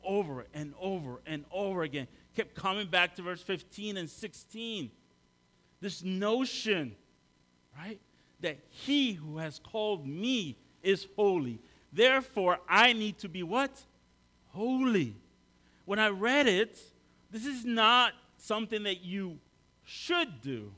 over 0.04 0.44
and 0.52 0.74
over 0.78 1.22
and 1.24 1.46
over 1.50 1.84
again. 1.84 2.06
Kept 2.36 2.54
coming 2.54 2.88
back 2.88 3.16
to 3.16 3.22
verse 3.22 3.40
15 3.40 3.96
and 3.96 4.10
16. 4.10 4.90
This 5.80 6.04
notion, 6.04 6.94
right? 7.78 7.98
That 8.44 8.58
he 8.68 9.14
who 9.14 9.38
has 9.38 9.58
called 9.58 10.06
me 10.06 10.58
is 10.82 11.06
holy. 11.16 11.60
Therefore, 11.90 12.58
I 12.68 12.92
need 12.92 13.16
to 13.20 13.28
be 13.28 13.42
what? 13.42 13.70
Holy. 14.48 15.16
When 15.86 15.98
I 15.98 16.08
read 16.08 16.46
it, 16.46 16.78
this 17.30 17.46
is 17.46 17.64
not 17.64 18.12
something 18.36 18.82
that 18.82 19.00
you 19.00 19.38
should 19.82 20.42
do. 20.42 20.72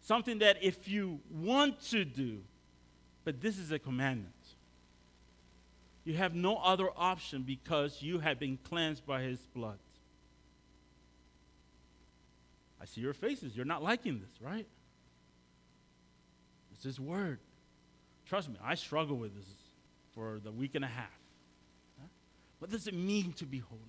Something 0.00 0.38
that 0.38 0.56
if 0.62 0.88
you 0.88 1.20
want 1.30 1.82
to 1.90 2.06
do, 2.06 2.40
but 3.24 3.42
this 3.42 3.58
is 3.58 3.70
a 3.70 3.78
commandment. 3.78 4.32
You 6.04 6.14
have 6.14 6.34
no 6.34 6.56
other 6.56 6.88
option 6.96 7.42
because 7.42 8.00
you 8.00 8.18
have 8.20 8.38
been 8.38 8.58
cleansed 8.64 9.04
by 9.04 9.20
his 9.20 9.40
blood. 9.54 9.78
I 12.80 12.86
see 12.86 13.02
your 13.02 13.12
faces. 13.12 13.54
You're 13.54 13.66
not 13.66 13.82
liking 13.82 14.20
this, 14.20 14.40
right? 14.40 14.66
It's 16.82 16.96
his 16.96 17.00
word. 17.00 17.38
Trust 18.26 18.48
me, 18.48 18.56
I 18.62 18.74
struggle 18.74 19.16
with 19.16 19.34
this 19.36 19.46
for 20.14 20.40
the 20.42 20.50
week 20.50 20.74
and 20.74 20.84
a 20.84 20.88
half. 20.88 21.06
What 22.58 22.70
does 22.70 22.86
it 22.86 22.94
mean 22.94 23.32
to 23.34 23.44
be 23.44 23.58
holy? 23.58 23.80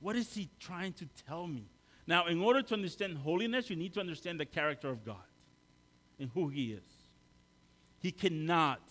What 0.00 0.16
is 0.16 0.34
he 0.34 0.48
trying 0.58 0.92
to 0.94 1.08
tell 1.26 1.46
me? 1.46 1.66
Now, 2.06 2.26
in 2.26 2.40
order 2.40 2.60
to 2.62 2.74
understand 2.74 3.18
holiness, 3.18 3.70
you 3.70 3.76
need 3.76 3.94
to 3.94 4.00
understand 4.00 4.40
the 4.40 4.44
character 4.44 4.88
of 4.88 5.04
God 5.04 5.16
and 6.18 6.30
who 6.34 6.48
he 6.48 6.72
is. 6.72 6.84
He 8.00 8.10
cannot 8.10 8.82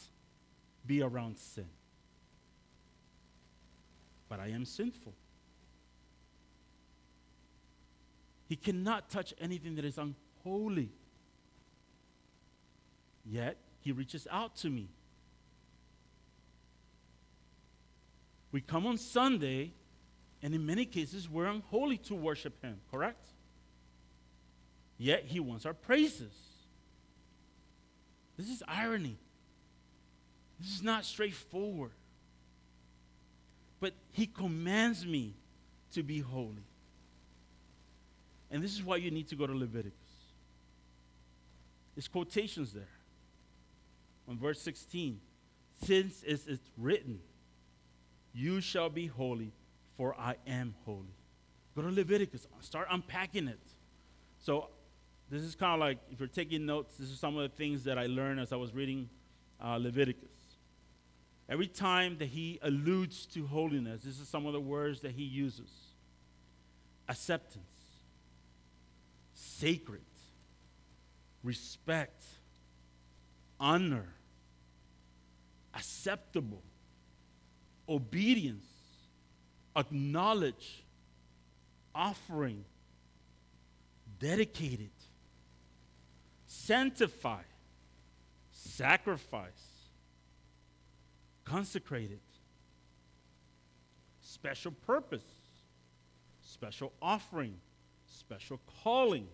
be 0.86 1.01
around 1.01 1.38
sin 1.38 1.68
but 4.34 4.39
I 4.39 4.48
am 4.48 4.65
sinful. 4.65 5.13
He 8.50 8.56
cannot 8.56 9.12
touch 9.12 9.32
anything 9.39 9.75
that 9.75 9.86
is 9.86 10.00
unholy. 10.00 10.89
Yet, 13.25 13.58
he 13.82 13.92
reaches 13.92 14.27
out 14.30 14.56
to 14.58 14.70
me. 14.70 14.89
We 18.51 18.62
come 18.62 18.86
on 18.86 18.98
Sunday, 18.98 19.74
and 20.42 20.53
in 20.53 20.65
many 20.65 20.86
cases, 20.86 21.30
we're 21.30 21.46
unholy 21.46 21.98
to 22.00 22.15
worship 22.15 22.62
him, 22.62 22.80
correct? 22.92 23.27
Yet, 24.98 25.25
he 25.25 25.39
wants 25.39 25.65
our 25.65 25.74
praises. 25.74 26.34
This 28.38 28.50
is 28.50 28.62
irony. 28.68 29.18
This 30.60 30.75
is 30.75 30.84
not 30.84 31.06
straightforward 31.06 31.92
but 33.84 33.94
he 34.13 34.25
commands 34.25 35.06
me 35.06 35.34
to 35.92 36.03
be 36.03 36.22
holy. 36.22 36.63
And 38.50 38.63
this 38.63 38.72
is 38.74 38.82
why 38.82 38.96
you 38.96 39.12
need 39.12 39.27
to 39.27 39.36
go 39.36 39.46
to 39.46 39.53
Leviticus. 39.53 39.92
There's 41.94 42.08
quotations 42.08 42.72
there. 42.72 42.88
On 44.27 44.38
verse 44.38 44.62
16, 44.62 45.20
since 45.86 46.24
it's 46.24 46.72
written, 46.77 47.20
You 48.34 48.62
shall 48.62 48.89
be 48.89 49.08
holy, 49.08 49.51
for 49.98 50.15
I 50.18 50.36
am 50.48 50.75
holy. 50.86 51.15
Go 51.75 51.82
to 51.82 51.89
Leviticus, 51.89 52.48
start 52.62 52.88
unpacking 52.92 53.48
it. 53.48 53.60
So, 54.39 54.70
this 55.30 55.42
is 55.42 55.56
kind 55.56 55.74
of 55.74 55.80
like 55.80 55.98
if 56.12 56.20
you're 56.20 56.27
taking 56.27 56.65
notes, 56.65 56.96
this 56.98 57.10
is 57.10 57.20
some 57.20 57.36
of 57.38 57.50
the 57.50 57.56
things 57.56 57.86
that 57.86 57.98
I 57.98 58.06
learned 58.06 58.39
as 58.39 58.53
I 58.53 58.56
was 58.56 58.74
reading 58.74 59.10
uh, 59.63 59.77
Leviticus. 59.77 60.30
Every 61.50 61.68
time 61.68 62.18
that 62.20 62.27
he 62.27 62.60
alludes 62.62 63.25
to 63.27 63.46
holiness, 63.48 64.03
this 64.03 64.20
is 64.20 64.27
some 64.27 64.46
of 64.46 64.53
the 64.53 64.62
words 64.62 65.01
that 65.01 65.12
he 65.12 65.24
uses 65.24 65.70
acceptance, 67.10 67.65
sacred, 69.34 70.01
respect, 71.44 72.24
honor, 73.63 74.05
acceptable, 75.74 76.62
obedience, 77.88 78.65
acknowledge, 79.75 80.84
offering, 81.96 82.65
dedicated, 84.20 84.91
sanctify, 86.46 87.41
sacrifice 88.51 89.74
consecrated, 91.46 92.20
special 94.22 94.72
purpose, 94.72 95.24
special 96.41 96.91
offering, 97.01 97.55
special 98.08 98.60
calling, 98.84 99.27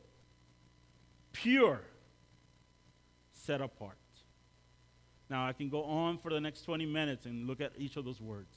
pure, 1.31 1.81
set 3.31 3.62
apart. 3.62 3.98
Now, 5.29 5.48
I 5.48 5.53
can 5.53 5.69
go 5.69 5.83
on 5.83 6.17
for 6.17 6.31
the 6.31 6.39
next 6.39 6.63
20 6.63 6.86
minutes 6.86 7.25
and 7.25 7.48
look 7.48 7.62
at 7.62 7.74
each 7.77 7.98
of 7.98 8.05
those 8.05 8.19
words, 8.19 8.55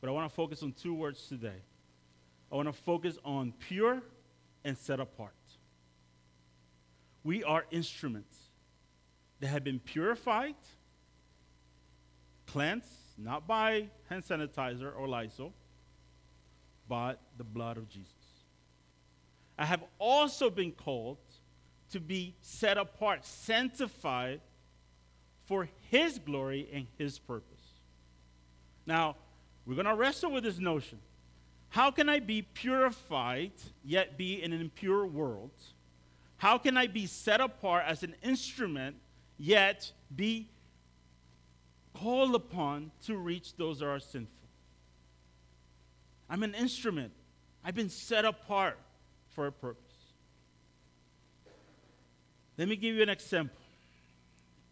but 0.00 0.08
I 0.08 0.12
want 0.12 0.28
to 0.28 0.34
focus 0.34 0.62
on 0.62 0.72
two 0.72 0.94
words 0.94 1.28
today. 1.28 1.62
I 2.50 2.56
want 2.56 2.66
to 2.66 2.72
focus 2.72 3.16
on 3.24 3.52
pure 3.52 4.02
and 4.64 4.76
set 4.76 4.98
apart. 4.98 5.34
We 7.22 7.44
are 7.44 7.64
instruments 7.70 8.36
that 9.38 9.48
have 9.48 9.62
been 9.62 9.78
purified 9.78 10.56
cleansed, 12.50 12.86
not 13.16 13.46
by 13.46 13.88
hand 14.08 14.24
sanitizer 14.24 14.92
or 14.96 15.06
Lysol, 15.08 15.52
but 16.88 17.20
the 17.36 17.44
blood 17.44 17.76
of 17.76 17.88
Jesus. 17.88 18.12
I 19.58 19.64
have 19.66 19.84
also 19.98 20.50
been 20.50 20.72
called 20.72 21.18
to 21.92 22.00
be 22.00 22.34
set 22.40 22.78
apart, 22.78 23.24
sanctified 23.24 24.40
for 25.50 25.68
His 25.90 26.18
glory 26.18 26.68
and 26.72 26.86
His 26.96 27.18
purpose. 27.18 27.80
Now, 28.86 29.16
we're 29.66 29.74
going 29.74 29.86
to 29.86 29.94
wrestle 29.94 30.30
with 30.30 30.44
this 30.44 30.58
notion. 30.58 30.98
How 31.68 31.90
can 31.90 32.08
I 32.08 32.20
be 32.20 32.42
purified 32.42 33.52
yet 33.84 34.16
be 34.16 34.42
in 34.42 34.52
an 34.52 34.60
impure 34.60 35.04
world? 35.04 35.50
How 36.38 36.56
can 36.56 36.76
I 36.76 36.86
be 36.86 37.06
set 37.06 37.40
apart 37.40 37.84
as 37.86 38.02
an 38.02 38.14
instrument 38.22 38.96
yet 39.36 39.90
be 40.14 40.48
called 41.94 42.34
upon 42.34 42.90
to 43.06 43.16
reach 43.16 43.56
those 43.56 43.80
that 43.80 43.86
are 43.86 43.98
sinful. 43.98 44.30
I'm 46.28 46.42
an 46.42 46.54
instrument. 46.54 47.12
I've 47.64 47.74
been 47.74 47.90
set 47.90 48.24
apart 48.24 48.78
for 49.30 49.46
a 49.46 49.52
purpose. 49.52 49.84
Let 52.56 52.68
me 52.68 52.76
give 52.76 52.94
you 52.94 53.02
an 53.02 53.08
example. 53.08 53.59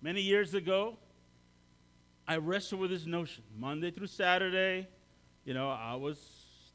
Many 0.00 0.20
years 0.20 0.54
ago, 0.54 0.96
I 2.26 2.36
wrestled 2.36 2.80
with 2.80 2.90
this 2.90 3.06
notion. 3.06 3.42
Monday 3.56 3.90
through 3.90 4.06
Saturday, 4.06 4.86
you 5.44 5.54
know, 5.54 5.70
I 5.70 5.94
was 5.94 6.18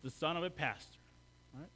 the 0.04 0.10
son 0.10 0.36
of 0.36 0.44
a 0.44 0.50
pastor. 0.50 0.98
Right? 1.54 1.70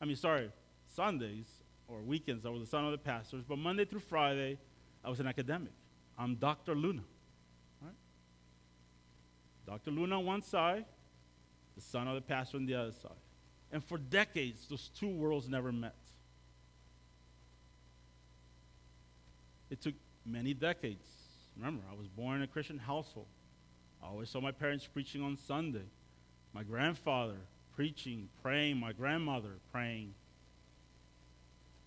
I 0.00 0.04
mean, 0.04 0.16
sorry, 0.16 0.50
Sundays 0.94 1.46
or 1.88 2.00
weekends, 2.02 2.44
I 2.44 2.50
was 2.50 2.60
the 2.60 2.66
son 2.66 2.84
of 2.84 2.92
the 2.92 2.98
pastors. 2.98 3.44
But 3.48 3.58
Monday 3.58 3.84
through 3.84 4.00
Friday, 4.00 4.58
I 5.04 5.08
was 5.08 5.20
an 5.20 5.26
academic. 5.26 5.72
I'm 6.18 6.34
Dr. 6.36 6.74
Luna. 6.74 7.02
Dr. 9.66 9.90
Luna 9.90 10.18
on 10.18 10.26
one 10.26 10.42
side, 10.42 10.84
the 11.76 11.80
son 11.80 12.08
of 12.08 12.14
the 12.14 12.20
pastor 12.20 12.56
on 12.56 12.66
the 12.66 12.74
other 12.74 12.92
side. 12.92 13.12
And 13.70 13.82
for 13.82 13.96
decades, 13.96 14.66
those 14.68 14.90
two 14.94 15.08
worlds 15.08 15.48
never 15.48 15.72
met. 15.72 15.94
It 19.70 19.80
took 19.80 19.94
many 20.24 20.54
decades. 20.54 21.04
Remember, 21.56 21.82
I 21.90 21.96
was 21.96 22.08
born 22.08 22.36
in 22.36 22.42
a 22.42 22.46
Christian 22.46 22.78
household. 22.78 23.26
I 24.02 24.08
always 24.08 24.30
saw 24.30 24.40
my 24.40 24.52
parents 24.52 24.86
preaching 24.86 25.22
on 25.22 25.36
Sunday, 25.36 25.86
my 26.52 26.62
grandfather 26.62 27.36
preaching, 27.74 28.28
praying, 28.42 28.78
my 28.78 28.92
grandmother 28.92 29.50
praying. 29.72 30.14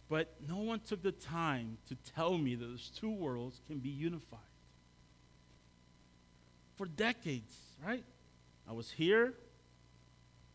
But 0.09 0.35
no 0.47 0.57
one 0.57 0.79
took 0.79 1.01
the 1.01 1.11
time 1.11 1.77
to 1.89 1.95
tell 2.15 2.37
me 2.37 2.55
that 2.55 2.65
those 2.65 2.91
two 2.95 3.09
worlds 3.09 3.59
can 3.67 3.79
be 3.79 3.89
unified. 3.89 4.39
For 6.77 6.85
decades, 6.85 7.53
right? 7.85 8.03
I 8.69 8.73
was 8.73 8.91
here, 8.91 9.33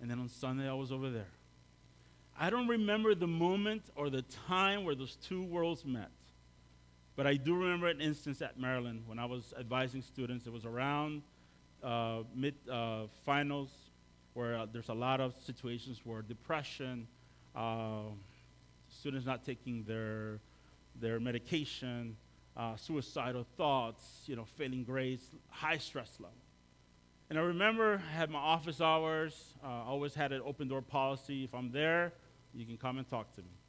and 0.00 0.10
then 0.10 0.18
on 0.18 0.28
Sunday 0.28 0.68
I 0.68 0.75
was 0.75 0.92
over 0.92 1.10
there. 1.10 1.30
I 2.38 2.50
don't 2.50 2.68
remember 2.68 3.14
the 3.14 3.26
moment 3.26 3.82
or 3.96 4.08
the 4.08 4.22
time 4.46 4.84
where 4.84 4.94
those 4.94 5.16
two 5.16 5.42
worlds 5.42 5.84
met. 5.84 6.10
But 7.20 7.26
I 7.26 7.34
do 7.34 7.54
remember 7.54 7.86
an 7.88 8.00
instance 8.00 8.40
at 8.40 8.58
Maryland 8.58 9.02
when 9.04 9.18
I 9.18 9.26
was 9.26 9.52
advising 9.60 10.00
students. 10.00 10.46
It 10.46 10.54
was 10.54 10.64
around 10.64 11.20
uh, 11.84 12.22
mid 12.34 12.54
uh, 12.66 13.08
finals 13.26 13.68
where 14.32 14.56
uh, 14.56 14.66
there's 14.72 14.88
a 14.88 14.94
lot 14.94 15.20
of 15.20 15.34
situations 15.44 16.00
where 16.02 16.22
depression, 16.22 17.06
uh, 17.54 18.04
students 18.88 19.26
not 19.26 19.44
taking 19.44 19.84
their, 19.84 20.40
their 20.98 21.20
medication, 21.20 22.16
uh, 22.56 22.76
suicidal 22.76 23.44
thoughts, 23.58 24.22
you 24.24 24.34
know, 24.34 24.46
failing 24.56 24.82
grades, 24.82 25.26
high 25.50 25.76
stress 25.76 26.12
level. 26.20 26.32
And 27.28 27.38
I 27.38 27.42
remember 27.42 28.02
I 28.10 28.16
had 28.16 28.30
my 28.30 28.38
office 28.38 28.80
hours. 28.80 29.52
Uh, 29.62 29.66
I 29.66 29.84
always 29.88 30.14
had 30.14 30.32
an 30.32 30.40
open 30.42 30.68
door 30.68 30.80
policy. 30.80 31.44
If 31.44 31.54
I'm 31.54 31.70
there, 31.70 32.14
you 32.54 32.64
can 32.64 32.78
come 32.78 32.96
and 32.96 33.06
talk 33.06 33.30
to 33.34 33.42
me. 33.42 33.59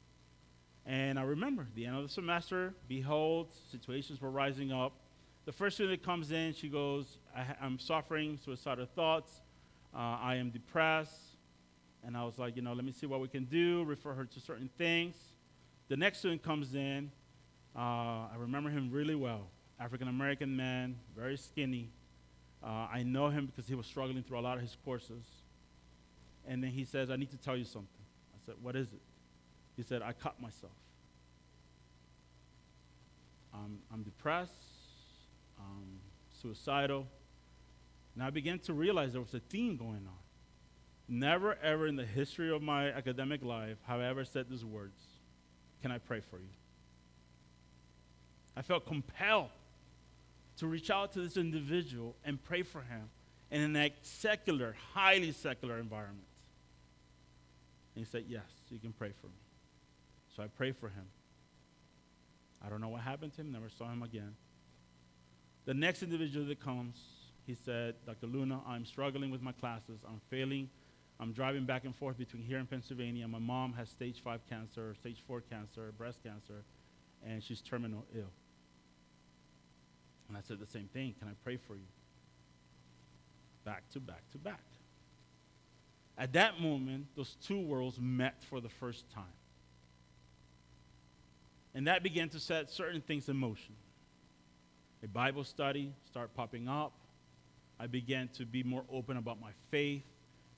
And 0.86 1.18
I 1.18 1.22
remember 1.22 1.66
the 1.74 1.86
end 1.86 1.96
of 1.96 2.02
the 2.02 2.08
semester, 2.08 2.74
behold, 2.88 3.48
situations 3.70 4.20
were 4.20 4.30
rising 4.30 4.72
up. 4.72 4.92
The 5.44 5.52
first 5.52 5.76
student 5.76 6.00
that 6.00 6.06
comes 6.06 6.32
in, 6.32 6.54
she 6.54 6.68
goes, 6.68 7.18
I 7.36 7.44
am 7.60 7.78
suffering 7.78 8.38
suicidal 8.44 8.86
thoughts. 8.86 9.40
Uh, 9.94 10.18
I 10.20 10.36
am 10.36 10.50
depressed. 10.50 11.36
And 12.04 12.16
I 12.16 12.24
was 12.24 12.38
like, 12.38 12.56
you 12.56 12.62
know, 12.62 12.72
let 12.72 12.84
me 12.84 12.92
see 12.92 13.06
what 13.06 13.20
we 13.20 13.28
can 13.28 13.44
do, 13.44 13.84
refer 13.84 14.12
her 14.14 14.24
to 14.24 14.40
certain 14.40 14.68
things. 14.76 15.14
The 15.88 15.96
next 15.96 16.18
student 16.18 16.42
comes 16.42 16.74
in. 16.74 17.10
Uh, 17.76 17.78
I 17.78 18.34
remember 18.38 18.70
him 18.70 18.90
really 18.90 19.14
well. 19.14 19.48
African 19.78 20.08
American 20.08 20.56
man, 20.56 20.96
very 21.16 21.36
skinny. 21.36 21.90
Uh, 22.62 22.86
I 22.92 23.02
know 23.02 23.28
him 23.28 23.46
because 23.46 23.68
he 23.68 23.74
was 23.74 23.86
struggling 23.86 24.22
through 24.22 24.38
a 24.38 24.40
lot 24.40 24.56
of 24.56 24.62
his 24.62 24.76
courses. 24.84 25.24
And 26.46 26.62
then 26.62 26.70
he 26.70 26.84
says, 26.84 27.10
I 27.10 27.16
need 27.16 27.30
to 27.30 27.36
tell 27.36 27.56
you 27.56 27.64
something. 27.64 27.88
I 28.34 28.46
said, 28.46 28.54
What 28.62 28.76
is 28.76 28.88
it? 28.92 29.00
He 29.76 29.82
said, 29.82 30.02
I 30.02 30.12
cut 30.12 30.40
myself. 30.40 30.72
I'm, 33.54 33.78
I'm 33.92 34.02
depressed, 34.02 34.52
I'm 35.58 36.00
suicidal. 36.40 37.06
And 38.14 38.22
I 38.22 38.30
began 38.30 38.58
to 38.60 38.74
realize 38.74 39.12
there 39.12 39.22
was 39.22 39.34
a 39.34 39.40
theme 39.40 39.76
going 39.76 40.06
on. 40.06 40.22
Never, 41.08 41.56
ever 41.62 41.86
in 41.86 41.96
the 41.96 42.04
history 42.04 42.50
of 42.50 42.62
my 42.62 42.90
academic 42.90 43.42
life 43.42 43.78
have 43.86 44.00
I 44.00 44.06
ever 44.06 44.24
said 44.24 44.48
these 44.48 44.64
words 44.64 45.00
Can 45.82 45.90
I 45.90 45.98
pray 45.98 46.20
for 46.20 46.38
you? 46.38 46.48
I 48.56 48.62
felt 48.62 48.86
compelled 48.86 49.50
to 50.58 50.66
reach 50.66 50.90
out 50.90 51.12
to 51.14 51.20
this 51.20 51.36
individual 51.36 52.14
and 52.24 52.42
pray 52.42 52.62
for 52.62 52.82
him 52.82 53.08
in 53.50 53.74
a 53.76 53.92
secular, 54.02 54.74
highly 54.94 55.32
secular 55.32 55.78
environment. 55.78 56.26
And 57.94 58.04
he 58.04 58.10
said, 58.10 58.24
Yes, 58.28 58.44
you 58.70 58.78
can 58.78 58.92
pray 58.92 59.12
for 59.20 59.26
me. 59.26 59.41
So 60.36 60.42
I 60.42 60.46
prayed 60.46 60.76
for 60.76 60.88
him. 60.88 61.04
I 62.64 62.68
don't 62.68 62.80
know 62.80 62.88
what 62.88 63.02
happened 63.02 63.34
to 63.34 63.40
him, 63.40 63.52
never 63.52 63.68
saw 63.68 63.90
him 63.90 64.02
again. 64.02 64.34
The 65.64 65.74
next 65.74 66.02
individual 66.02 66.46
that 66.46 66.60
comes, 66.60 66.96
he 67.46 67.54
said, 67.54 67.94
Dr. 68.06 68.26
Luna, 68.26 68.60
I'm 68.66 68.84
struggling 68.84 69.30
with 69.30 69.42
my 69.42 69.52
classes. 69.52 70.00
I'm 70.06 70.20
failing. 70.30 70.68
I'm 71.20 71.32
driving 71.32 71.64
back 71.64 71.84
and 71.84 71.94
forth 71.94 72.18
between 72.18 72.42
here 72.42 72.58
and 72.58 72.68
Pennsylvania. 72.68 73.28
My 73.28 73.38
mom 73.38 73.72
has 73.74 73.88
stage 73.88 74.22
five 74.22 74.40
cancer, 74.48 74.94
stage 74.94 75.22
four 75.26 75.40
cancer, 75.40 75.92
breast 75.96 76.18
cancer, 76.22 76.64
and 77.24 77.42
she's 77.42 77.60
terminal 77.60 78.04
ill. 78.14 78.30
And 80.28 80.36
I 80.36 80.40
said 80.40 80.58
the 80.58 80.66
same 80.66 80.88
thing. 80.92 81.14
Can 81.18 81.28
I 81.28 81.32
pray 81.44 81.56
for 81.56 81.74
you? 81.74 81.86
Back 83.64 83.88
to 83.90 84.00
back 84.00 84.22
to 84.32 84.38
back. 84.38 84.64
At 86.18 86.32
that 86.32 86.60
moment, 86.60 87.06
those 87.16 87.36
two 87.42 87.60
worlds 87.60 87.98
met 88.00 88.42
for 88.42 88.60
the 88.60 88.68
first 88.68 89.08
time. 89.10 89.24
And 91.74 91.86
that 91.86 92.02
began 92.02 92.28
to 92.30 92.40
set 92.40 92.70
certain 92.70 93.00
things 93.00 93.28
in 93.28 93.36
motion. 93.36 93.74
A 95.02 95.08
Bible 95.08 95.44
study 95.44 95.92
started 96.04 96.34
popping 96.34 96.68
up. 96.68 96.92
I 97.80 97.86
began 97.86 98.28
to 98.36 98.46
be 98.46 98.62
more 98.62 98.84
open 98.92 99.16
about 99.16 99.40
my 99.40 99.50
faith. 99.70 100.04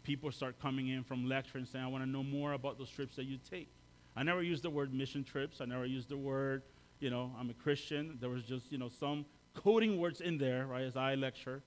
People 0.03 0.31
start 0.33 0.61
coming 0.61 0.88
in 0.88 1.03
from 1.03 1.29
lecture 1.29 1.57
and 1.57 1.66
saying, 1.66 1.85
I 1.85 1.88
want 1.88 2.05
to 2.05 2.11
know 2.11 2.22
more 2.22 2.53
about 2.53 2.79
those 2.79 2.90
trips 2.90 3.16
that 3.16 3.24
you 3.24 3.38
take. 3.50 3.68
I 4.16 4.22
never 4.22 4.42
used 4.42 4.62
the 4.62 4.70
word 4.70 4.92
mission 4.92 5.24
trips. 5.24 5.61
I 5.61 5.64
never 5.64 5.87
used 5.87 6.09
the 6.09 6.16
word, 6.16 6.62
you 7.00 7.11
know, 7.11 7.33
I'm 7.38 7.48
a 7.50 7.55
Christian. 7.55 8.18
There 8.20 8.29
was 8.29 8.42
just, 8.44 8.70
you 8.70 8.79
know, 8.79 8.88
some 8.88 9.24
coding 9.55 9.98
words 9.98 10.20
in 10.20 10.37
there, 10.37 10.66
right, 10.66 10.83
as 10.83 10.96
I 10.96 11.14
lecture. 11.14 11.62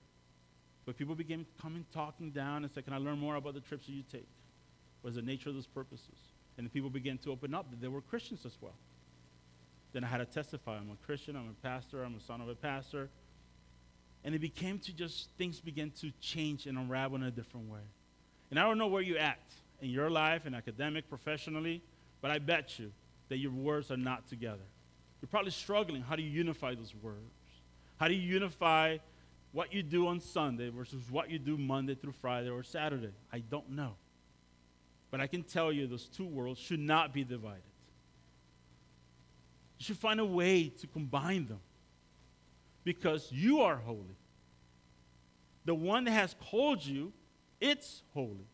But 0.85 0.97
people 0.97 1.15
began 1.15 1.45
coming, 1.61 1.85
talking 1.93 2.31
down 2.31 2.63
and 2.63 2.71
said, 2.71 2.85
Can 2.85 2.93
I 2.93 2.97
learn 2.97 3.19
more 3.19 3.35
about 3.35 3.55
the 3.55 3.59
trips 3.59 3.87
that 3.87 3.93
you 3.93 4.03
take? 4.09 4.27
What 5.01 5.09
is 5.09 5.15
the 5.15 5.21
nature 5.21 5.49
of 5.49 5.55
those 5.55 5.67
purposes? 5.67 6.17
And 6.57 6.65
the 6.65 6.69
people 6.69 6.89
began 6.89 7.17
to 7.19 7.31
open 7.31 7.53
up 7.53 7.69
that 7.71 7.81
they 7.81 7.87
were 7.87 8.01
Christians 8.01 8.45
as 8.45 8.57
well. 8.61 8.75
Then 9.97 10.03
I 10.03 10.09
had 10.09 10.17
to 10.17 10.25
testify 10.25 10.77
I'm 10.77 10.91
a 10.91 11.05
Christian, 11.07 11.35
I'm 11.35 11.49
a 11.49 11.67
pastor, 11.67 12.03
I'm 12.03 12.13
a 12.13 12.19
son 12.19 12.39
of 12.39 12.47
a 12.47 12.53
pastor. 12.53 13.09
And 14.23 14.35
it 14.35 14.39
became 14.39 14.77
to 14.77 14.93
just, 14.93 15.31
things 15.39 15.59
began 15.59 15.89
to 16.01 16.11
change 16.21 16.67
and 16.67 16.77
unravel 16.77 17.15
in 17.15 17.23
a 17.23 17.31
different 17.31 17.67
way. 17.67 17.79
And 18.51 18.59
I 18.59 18.63
don't 18.63 18.77
know 18.77 18.85
where 18.85 19.01
you're 19.01 19.17
at 19.17 19.41
in 19.81 19.89
your 19.89 20.11
life, 20.11 20.45
in 20.45 20.53
academic, 20.53 21.09
professionally, 21.09 21.81
but 22.21 22.29
I 22.29 22.37
bet 22.37 22.77
you 22.77 22.91
that 23.29 23.37
your 23.37 23.49
words 23.49 23.89
are 23.89 23.97
not 23.97 24.27
together. 24.27 24.67
You're 25.19 25.29
probably 25.29 25.49
struggling. 25.49 26.03
How 26.03 26.15
do 26.15 26.21
you 26.21 26.29
unify 26.29 26.75
those 26.75 26.93
words? 27.01 27.17
How 27.99 28.07
do 28.07 28.13
you 28.13 28.21
unify 28.21 28.97
what 29.51 29.73
you 29.73 29.81
do 29.81 30.05
on 30.05 30.19
Sunday 30.19 30.69
versus 30.69 31.09
what 31.09 31.31
you 31.31 31.39
do 31.39 31.57
Monday 31.57 31.95
through 31.95 32.13
Friday 32.21 32.49
or 32.51 32.61
Saturday? 32.61 33.13
I 33.33 33.39
don't 33.39 33.71
know. 33.71 33.95
But 35.09 35.21
I 35.21 35.25
can 35.25 35.41
tell 35.41 35.71
you 35.71 35.87
those 35.87 36.05
two 36.05 36.27
worlds 36.27 36.59
should 36.59 36.81
not 36.81 37.15
be 37.15 37.23
divided. 37.23 37.63
You 39.77 39.83
should 39.83 39.97
find 39.97 40.19
a 40.19 40.25
way 40.25 40.69
to 40.69 40.87
combine 40.87 41.47
them 41.47 41.59
because 42.83 43.31
you 43.31 43.61
are 43.61 43.75
holy. 43.75 44.17
The 45.65 45.75
one 45.75 46.05
that 46.05 46.11
has 46.11 46.35
called 46.49 46.83
you, 46.85 47.11
it's 47.59 48.01
holy. 48.13 48.47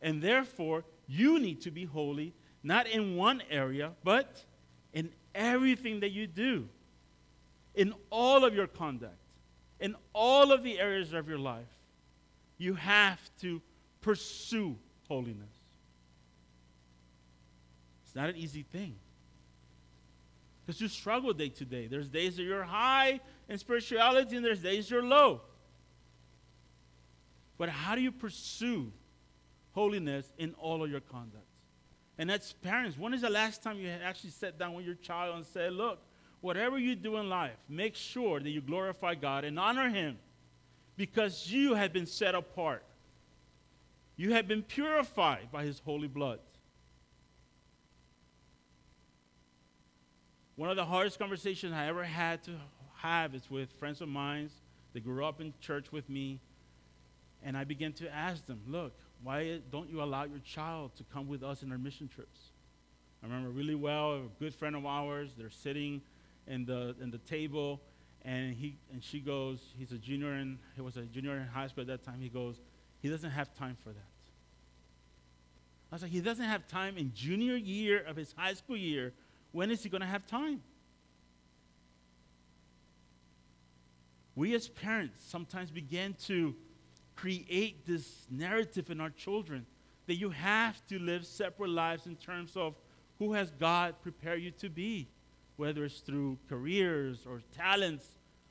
And 0.00 0.22
therefore, 0.22 0.84
you 1.06 1.38
need 1.38 1.60
to 1.62 1.70
be 1.70 1.84
holy, 1.84 2.32
not 2.62 2.86
in 2.86 3.16
one 3.16 3.42
area, 3.50 3.92
but 4.04 4.44
in 4.92 5.10
everything 5.34 6.00
that 6.00 6.10
you 6.10 6.26
do, 6.26 6.68
in 7.74 7.92
all 8.10 8.44
of 8.44 8.54
your 8.54 8.66
conduct, 8.66 9.18
in 9.80 9.94
all 10.12 10.52
of 10.52 10.62
the 10.62 10.78
areas 10.78 11.12
of 11.12 11.28
your 11.28 11.38
life. 11.38 11.64
You 12.58 12.74
have 12.74 13.20
to 13.40 13.60
pursue 14.00 14.76
holiness. 15.08 15.50
It's 18.04 18.14
not 18.14 18.30
an 18.30 18.36
easy 18.36 18.62
thing. 18.62 18.96
Because 20.66 20.80
you 20.80 20.88
struggle 20.88 21.32
day 21.32 21.48
to 21.50 21.64
day. 21.64 21.86
There's 21.86 22.08
days 22.08 22.36
that 22.36 22.42
you're 22.42 22.64
high 22.64 23.20
in 23.48 23.56
spirituality, 23.56 24.36
and 24.36 24.44
there's 24.44 24.62
days 24.62 24.90
you're 24.90 25.02
low. 25.02 25.42
But 27.56 27.68
how 27.68 27.94
do 27.94 28.00
you 28.00 28.10
pursue 28.10 28.92
holiness 29.72 30.32
in 30.38 30.54
all 30.58 30.82
of 30.82 30.90
your 30.90 31.00
conduct? 31.00 31.46
And 32.18 32.30
as 32.30 32.52
parents, 32.52 32.98
when 32.98 33.14
is 33.14 33.20
the 33.20 33.30
last 33.30 33.62
time 33.62 33.78
you 33.78 33.88
actually 33.88 34.30
sat 34.30 34.58
down 34.58 34.74
with 34.74 34.84
your 34.84 34.94
child 34.94 35.36
and 35.36 35.46
said, 35.46 35.72
Look, 35.72 36.00
whatever 36.40 36.78
you 36.78 36.96
do 36.96 37.16
in 37.18 37.28
life, 37.28 37.56
make 37.68 37.94
sure 37.94 38.40
that 38.40 38.50
you 38.50 38.60
glorify 38.60 39.14
God 39.14 39.44
and 39.44 39.58
honor 39.58 39.88
Him 39.88 40.18
because 40.96 41.50
you 41.50 41.74
have 41.74 41.92
been 41.92 42.06
set 42.06 42.34
apart. 42.34 42.82
You 44.16 44.32
have 44.32 44.48
been 44.48 44.62
purified 44.62 45.52
by 45.52 45.64
His 45.64 45.80
holy 45.84 46.08
blood. 46.08 46.40
One 50.56 50.70
of 50.70 50.76
the 50.76 50.86
hardest 50.86 51.18
conversations 51.18 51.74
I 51.74 51.86
ever 51.86 52.02
had 52.02 52.42
to 52.44 52.52
have 52.94 53.34
is 53.34 53.50
with 53.50 53.70
friends 53.78 54.00
of 54.00 54.08
mine 54.08 54.48
that 54.94 55.04
grew 55.04 55.22
up 55.22 55.38
in 55.38 55.52
church 55.60 55.92
with 55.92 56.08
me. 56.08 56.40
And 57.42 57.58
I 57.58 57.64
began 57.64 57.92
to 57.94 58.12
ask 58.12 58.46
them, 58.46 58.62
look, 58.66 58.94
why 59.22 59.60
don't 59.70 59.90
you 59.90 60.02
allow 60.02 60.24
your 60.24 60.38
child 60.38 60.96
to 60.96 61.04
come 61.04 61.28
with 61.28 61.42
us 61.42 61.62
in 61.62 61.70
our 61.72 61.78
mission 61.78 62.08
trips? 62.08 62.40
I 63.22 63.26
remember 63.26 63.50
really 63.50 63.74
well, 63.74 64.14
a 64.14 64.20
good 64.38 64.54
friend 64.54 64.74
of 64.74 64.86
ours, 64.86 65.32
they're 65.36 65.50
sitting 65.50 66.00
in 66.46 66.64
the, 66.64 66.96
in 67.02 67.10
the 67.10 67.18
table, 67.18 67.82
and, 68.24 68.54
he, 68.54 68.78
and 68.90 69.04
she 69.04 69.20
goes, 69.20 69.60
he's 69.78 69.92
a 69.92 69.98
junior 69.98 70.32
and 70.32 70.58
he 70.74 70.80
was 70.80 70.96
a 70.96 71.02
junior 71.02 71.36
in 71.36 71.46
high 71.46 71.66
school 71.66 71.82
at 71.82 71.88
that 71.88 72.04
time, 72.04 72.20
he 72.20 72.28
goes, 72.28 72.60
he 73.00 73.08
doesn't 73.08 73.30
have 73.30 73.54
time 73.54 73.76
for 73.82 73.90
that. 73.90 73.98
I 75.90 75.94
was 75.94 76.02
like, 76.02 76.10
he 76.10 76.20
doesn't 76.20 76.44
have 76.44 76.66
time 76.66 76.96
in 76.96 77.12
junior 77.14 77.56
year 77.56 78.02
of 78.04 78.16
his 78.16 78.32
high 78.36 78.54
school 78.54 78.76
year 78.76 79.12
when 79.56 79.70
is 79.70 79.82
he 79.82 79.88
going 79.88 80.02
to 80.02 80.06
have 80.06 80.26
time? 80.26 80.60
We 84.34 84.54
as 84.54 84.68
parents 84.68 85.24
sometimes 85.26 85.70
begin 85.70 86.14
to 86.26 86.54
create 87.14 87.86
this 87.86 88.26
narrative 88.30 88.90
in 88.90 89.00
our 89.00 89.08
children 89.08 89.64
that 90.08 90.16
you 90.16 90.28
have 90.28 90.86
to 90.88 90.98
live 90.98 91.24
separate 91.24 91.70
lives 91.70 92.06
in 92.06 92.16
terms 92.16 92.54
of 92.54 92.74
Who 93.18 93.32
has 93.32 93.50
God 93.50 93.94
prepared 94.02 94.42
you 94.42 94.50
to 94.50 94.68
be? 94.68 95.08
Whether 95.56 95.86
it's 95.86 96.00
through 96.00 96.36
careers 96.50 97.24
or 97.26 97.40
talents 97.56 98.04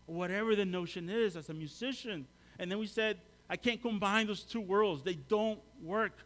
or 0.07 0.15
whatever 0.15 0.55
the 0.55 0.65
notion 0.65 1.07
is 1.07 1.37
as 1.37 1.51
a 1.51 1.53
musician. 1.53 2.25
And 2.57 2.71
then 2.71 2.79
we 2.79 2.87
said, 2.87 3.19
I 3.47 3.57
can't 3.57 3.79
combine 3.79 4.25
those 4.25 4.41
two 4.41 4.59
worlds. 4.59 5.03
They 5.03 5.13
don't 5.13 5.59
work. 5.83 6.17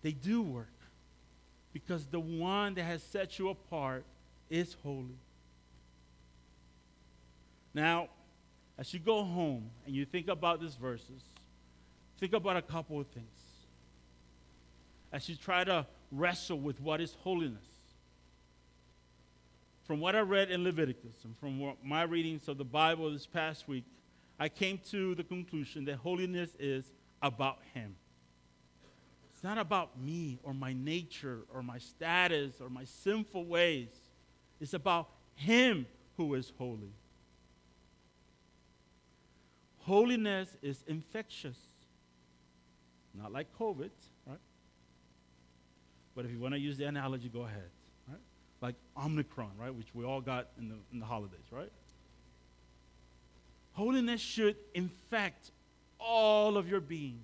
They 0.00 0.12
do 0.12 0.40
work. 0.40 0.79
Because 1.72 2.06
the 2.06 2.20
one 2.20 2.74
that 2.74 2.82
has 2.82 3.02
set 3.02 3.38
you 3.38 3.48
apart 3.48 4.04
is 4.48 4.76
holy. 4.82 5.18
Now, 7.72 8.08
as 8.76 8.92
you 8.92 8.98
go 8.98 9.22
home 9.22 9.70
and 9.86 9.94
you 9.94 10.04
think 10.04 10.28
about 10.28 10.60
these 10.60 10.74
verses, 10.74 11.22
think 12.18 12.32
about 12.32 12.56
a 12.56 12.62
couple 12.62 12.98
of 12.98 13.06
things. 13.08 13.26
As 15.12 15.28
you 15.28 15.36
try 15.36 15.64
to 15.64 15.86
wrestle 16.12 16.58
with 16.58 16.80
what 16.80 17.00
is 17.00 17.14
holiness. 17.22 17.62
From 19.84 20.00
what 20.00 20.14
I 20.14 20.20
read 20.20 20.50
in 20.50 20.62
Leviticus 20.64 21.24
and 21.24 21.36
from 21.38 21.74
my 21.84 22.02
readings 22.02 22.48
of 22.48 22.58
the 22.58 22.64
Bible 22.64 23.10
this 23.10 23.26
past 23.26 23.66
week, 23.68 23.84
I 24.38 24.48
came 24.48 24.78
to 24.90 25.14
the 25.14 25.24
conclusion 25.24 25.84
that 25.86 25.96
holiness 25.96 26.50
is 26.58 26.84
about 27.22 27.58
Him. 27.74 27.94
It's 29.40 29.44
not 29.46 29.56
about 29.56 29.98
me 29.98 30.38
or 30.42 30.52
my 30.52 30.74
nature 30.74 31.44
or 31.54 31.62
my 31.62 31.78
status 31.78 32.60
or 32.60 32.68
my 32.68 32.84
sinful 32.84 33.46
ways. 33.46 33.88
It's 34.60 34.74
about 34.74 35.08
Him 35.34 35.86
who 36.18 36.34
is 36.34 36.52
holy. 36.58 36.92
Holiness 39.78 40.54
is 40.60 40.84
infectious. 40.86 41.56
Not 43.14 43.32
like 43.32 43.46
COVID, 43.58 43.88
right? 44.26 44.36
But 46.14 46.26
if 46.26 46.32
you 46.32 46.38
want 46.38 46.52
to 46.52 46.60
use 46.60 46.76
the 46.76 46.84
analogy, 46.84 47.30
go 47.30 47.40
ahead. 47.40 47.70
Right? 48.06 48.20
Like 48.60 48.74
Omicron, 49.02 49.52
right? 49.58 49.74
Which 49.74 49.94
we 49.94 50.04
all 50.04 50.20
got 50.20 50.48
in 50.58 50.68
the, 50.68 50.74
in 50.92 51.00
the 51.00 51.06
holidays, 51.06 51.46
right? 51.50 51.72
Holiness 53.72 54.20
should 54.20 54.56
infect 54.74 55.50
all 55.98 56.58
of 56.58 56.68
your 56.68 56.80
being 56.80 57.20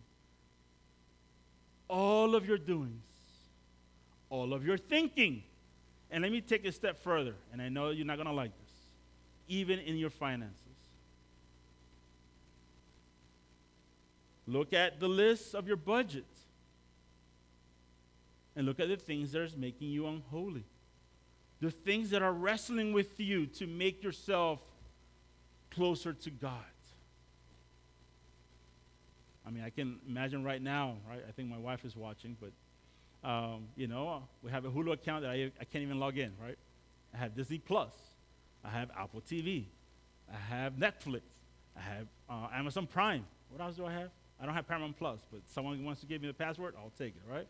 all 1.89 2.35
of 2.35 2.47
your 2.47 2.59
doings, 2.59 3.05
all 4.31 4.53
of 4.53 4.65
your 4.65 4.77
thinking. 4.77 5.43
And 6.11 6.23
let 6.23 6.33
me 6.33 6.41
take 6.41 6.65
a 6.65 6.73
step 6.73 7.03
further, 7.03 7.35
and 7.53 7.61
I 7.61 7.69
know 7.69 7.91
you're 7.91 8.07
not 8.07 8.17
going 8.17 8.29
to 8.29 8.33
like 8.33 8.53
this, 8.63 8.75
even 9.49 9.79
in 9.81 9.97
your 9.97 10.11
finances. 10.11 10.61
Look 14.47 14.73
at 14.73 15.01
the 15.01 15.09
list 15.09 15.55
of 15.55 15.67
your 15.67 15.77
budget 15.77 16.25
and 18.55 18.65
look 18.65 18.79
at 18.79 18.89
the 18.89 18.97
things 18.97 19.33
that 19.33 19.43
are 19.43 19.59
making 19.59 19.91
you 19.91 20.07
unholy. 20.07 20.65
The 21.61 21.71
things 21.71 22.11
that 22.11 22.23
are 22.23 22.33
wrestling 22.33 22.93
with 22.93 23.19
you 23.19 23.47
to 23.47 23.67
make 23.67 24.03
yourself 24.03 24.61
closer 25.71 26.13
to 26.13 26.31
God. 26.31 26.53
I 29.47 29.51
mean, 29.51 29.63
I 29.63 29.71
can 29.71 30.01
imagine 30.09 30.43
right 30.43 30.61
now, 30.61 30.97
right? 31.09 31.25
I 31.27 31.31
think 31.33 31.49
my 31.49 31.59
wife 31.59 31.85
is 31.85 31.95
watching, 31.95 32.37
but, 32.41 33.29
um, 33.29 33.69
you 33.77 33.87
know, 33.87 34.25
we 34.43 34.51
have 34.51 34.65
a 34.65 34.71
Hulu 34.71 34.93
account 34.93 35.23
that 35.23 35.31
I, 35.31 35.53
I 35.61 35.65
can't 35.65 35.83
even 35.83 36.01
log 36.01 36.19
in, 36.19 36.33
right? 36.43 36.59
I 37.15 37.19
have 37.19 37.37
Disney 37.37 37.59
Plus. 37.59 37.93
I 38.65 38.71
have 38.71 38.91
Apple 38.99 39.21
TV. 39.21 39.67
I 40.33 40.37
have 40.37 40.73
Netflix. 40.75 41.23
I 41.77 41.81
have 41.81 42.07
uh, 42.29 42.49
Amazon 42.53 42.89
Prime. 42.89 43.25
What 43.51 43.63
else 43.63 43.77
do 43.77 43.87
I 43.87 43.93
have? 43.93 44.11
I 44.41 44.47
don't 44.47 44.55
have 44.55 44.67
Paramount 44.67 44.99
Plus, 44.99 45.21
but 45.31 45.41
someone 45.47 45.83
wants 45.85 46.01
to 46.01 46.07
give 46.07 46.21
me 46.21 46.29
the 46.29 46.35
password, 46.35 46.75
I'll 46.77 46.93
take 46.99 47.15
it, 47.15 47.23
right? 47.31 47.47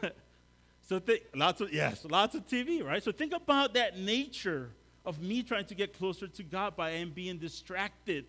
so 0.82 0.98
think 0.98 1.22
lots 1.34 1.60
of 1.60 1.72
yes, 1.72 2.04
lots 2.04 2.34
of 2.34 2.46
TV, 2.46 2.84
right? 2.84 3.02
So 3.02 3.12
think 3.12 3.32
about 3.32 3.72
that 3.74 3.98
nature 3.98 4.70
of 5.06 5.22
me 5.22 5.42
trying 5.42 5.64
to 5.66 5.74
get 5.74 5.96
closer 5.96 6.26
to 6.26 6.42
God 6.42 6.76
by 6.76 7.02
being 7.04 7.38
distracted 7.38 8.26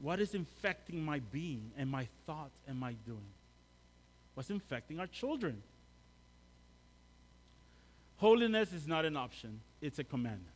what 0.00 0.20
is 0.20 0.34
infecting 0.34 1.04
my 1.04 1.18
being 1.18 1.72
and 1.76 1.90
my 1.90 2.06
thoughts 2.26 2.58
and 2.66 2.78
my 2.78 2.92
doing? 3.04 3.32
What's 4.34 4.50
infecting 4.50 5.00
our 5.00 5.06
children? 5.06 5.62
Holiness 8.18 8.72
is 8.72 8.86
not 8.86 9.04
an 9.04 9.16
option, 9.16 9.60
it's 9.80 9.98
a 9.98 10.04
commandment. 10.04 10.54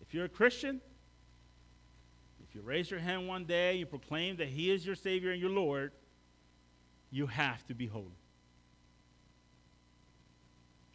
If 0.00 0.14
you're 0.14 0.24
a 0.24 0.28
Christian, 0.28 0.80
if 2.48 2.54
you 2.56 2.62
raise 2.62 2.90
your 2.90 2.98
hand 2.98 3.28
one 3.28 3.44
day, 3.44 3.76
you 3.76 3.86
proclaim 3.86 4.36
that 4.36 4.48
He 4.48 4.72
is 4.72 4.84
your 4.84 4.96
Savior 4.96 5.30
and 5.30 5.40
your 5.40 5.50
Lord, 5.50 5.92
you 7.12 7.26
have 7.26 7.64
to 7.68 7.74
be 7.74 7.86
holy. 7.86 8.06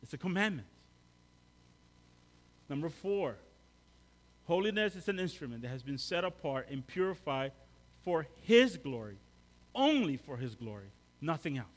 It's 0.03 0.13
a 0.13 0.17
commandment. 0.17 0.67
Number 2.67 2.89
four, 2.89 3.37
Holiness 4.45 4.95
is 4.95 5.09
an 5.09 5.19
instrument 5.19 5.63
that 5.63 5.69
has 5.69 5.81
been 5.81 5.97
set 5.97 6.23
apart 6.23 6.67
and 6.69 6.85
purified 6.85 7.51
for 8.03 8.27
His 8.41 8.77
glory, 8.77 9.17
only 9.73 10.17
for 10.17 10.37
His 10.37 10.53
glory, 10.55 10.91
nothing 11.19 11.57
else. 11.57 11.67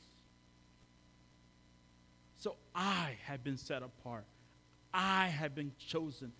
So 2.36 2.56
I 2.74 3.16
have 3.24 3.42
been 3.42 3.56
set 3.56 3.82
apart. 3.82 4.24
I 4.92 5.28
have 5.28 5.54
been 5.54 5.72
chosen. 5.78 6.32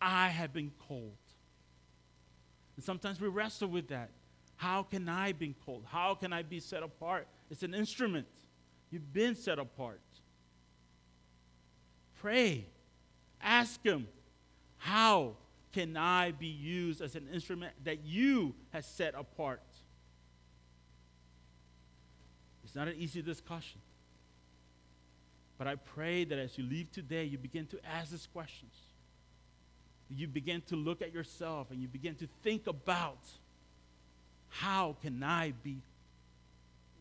I 0.00 0.28
have 0.28 0.52
been 0.52 0.72
called. 0.88 1.12
And 2.76 2.84
sometimes 2.84 3.20
we 3.20 3.28
wrestle 3.28 3.68
with 3.68 3.88
that. 3.88 4.10
How 4.56 4.82
can 4.82 5.08
I 5.08 5.32
be 5.32 5.54
called? 5.64 5.84
How 5.86 6.14
can 6.14 6.32
I 6.32 6.42
be 6.42 6.60
set 6.60 6.82
apart? 6.82 7.28
It's 7.50 7.62
an 7.62 7.74
instrument. 7.74 8.26
You've 8.90 9.12
been 9.12 9.34
set 9.34 9.58
apart. 9.58 10.00
Pray. 12.20 12.64
Ask 13.42 13.84
Him, 13.84 14.08
how 14.78 15.36
can 15.74 15.96
I 15.96 16.30
be 16.30 16.46
used 16.46 17.00
as 17.00 17.16
an 17.16 17.26
instrument 17.32 17.72
that 17.82 18.04
you 18.04 18.54
have 18.72 18.84
set 18.84 19.14
apart? 19.16 19.60
It's 22.64 22.76
not 22.76 22.86
an 22.86 22.94
easy 22.96 23.22
discussion. 23.22 23.80
But 25.58 25.66
I 25.66 25.74
pray 25.74 26.24
that 26.24 26.38
as 26.38 26.56
you 26.56 26.64
leave 26.64 26.92
today, 26.92 27.24
you 27.24 27.38
begin 27.38 27.66
to 27.66 27.78
ask 27.84 28.12
these 28.12 28.28
questions. 28.32 28.72
You 30.08 30.28
begin 30.28 30.62
to 30.68 30.76
look 30.76 31.02
at 31.02 31.12
yourself 31.12 31.72
and 31.72 31.82
you 31.82 31.88
begin 31.88 32.14
to 32.16 32.28
think 32.44 32.68
about 32.68 33.18
how 34.48 34.96
can 35.02 35.22
I 35.24 35.54
be 35.64 35.78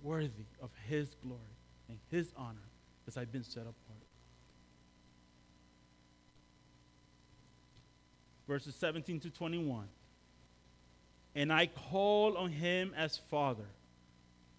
worthy 0.01 0.47
of 0.61 0.71
His 0.87 1.15
glory 1.23 1.39
and 1.89 1.99
His 2.09 2.33
honor 2.35 2.69
as 3.07 3.17
I've 3.17 3.31
been 3.31 3.43
set 3.43 3.61
apart. 3.61 4.02
Verses 8.47 8.75
17 8.75 9.19
to 9.21 9.29
21. 9.29 9.87
And 11.35 11.51
I 11.51 11.67
call 11.67 12.37
on 12.37 12.51
him 12.51 12.93
as 12.95 13.17
Father, 13.17 13.67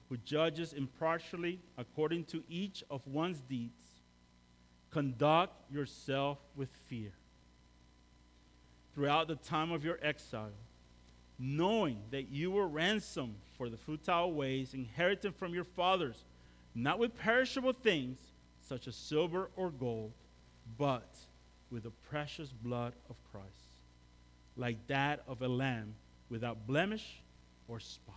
who 0.08 0.16
judges 0.18 0.72
impartially 0.72 1.60
according 1.78 2.24
to 2.26 2.42
each 2.48 2.82
of 2.90 3.06
one's 3.06 3.40
deeds. 3.40 3.72
Conduct 4.90 5.70
yourself 5.72 6.38
with 6.56 6.68
fear. 6.88 7.12
Throughout 8.94 9.28
the 9.28 9.36
time 9.36 9.72
of 9.72 9.84
your 9.84 9.98
exile, 10.02 10.52
knowing 11.38 11.98
that 12.10 12.28
you 12.28 12.50
were 12.50 12.68
ransomed 12.68 13.34
for 13.56 13.68
the 13.68 13.76
futile 13.76 14.32
ways 14.32 14.72
inherited 14.72 15.34
from 15.34 15.52
your 15.52 15.64
fathers, 15.64 16.24
not 16.76 16.98
with 16.98 17.16
perishable 17.16 17.72
things 17.72 18.18
such 18.60 18.86
as 18.86 18.94
silver 18.94 19.50
or 19.56 19.70
gold, 19.70 20.12
but 20.78 21.16
with 21.70 21.82
the 21.82 21.90
precious 21.90 22.50
blood 22.50 22.92
of 23.10 23.16
Christ 23.32 23.63
like 24.56 24.86
that 24.86 25.22
of 25.26 25.42
a 25.42 25.48
lamb 25.48 25.94
without 26.28 26.66
blemish 26.66 27.20
or 27.68 27.80
spot. 27.80 28.14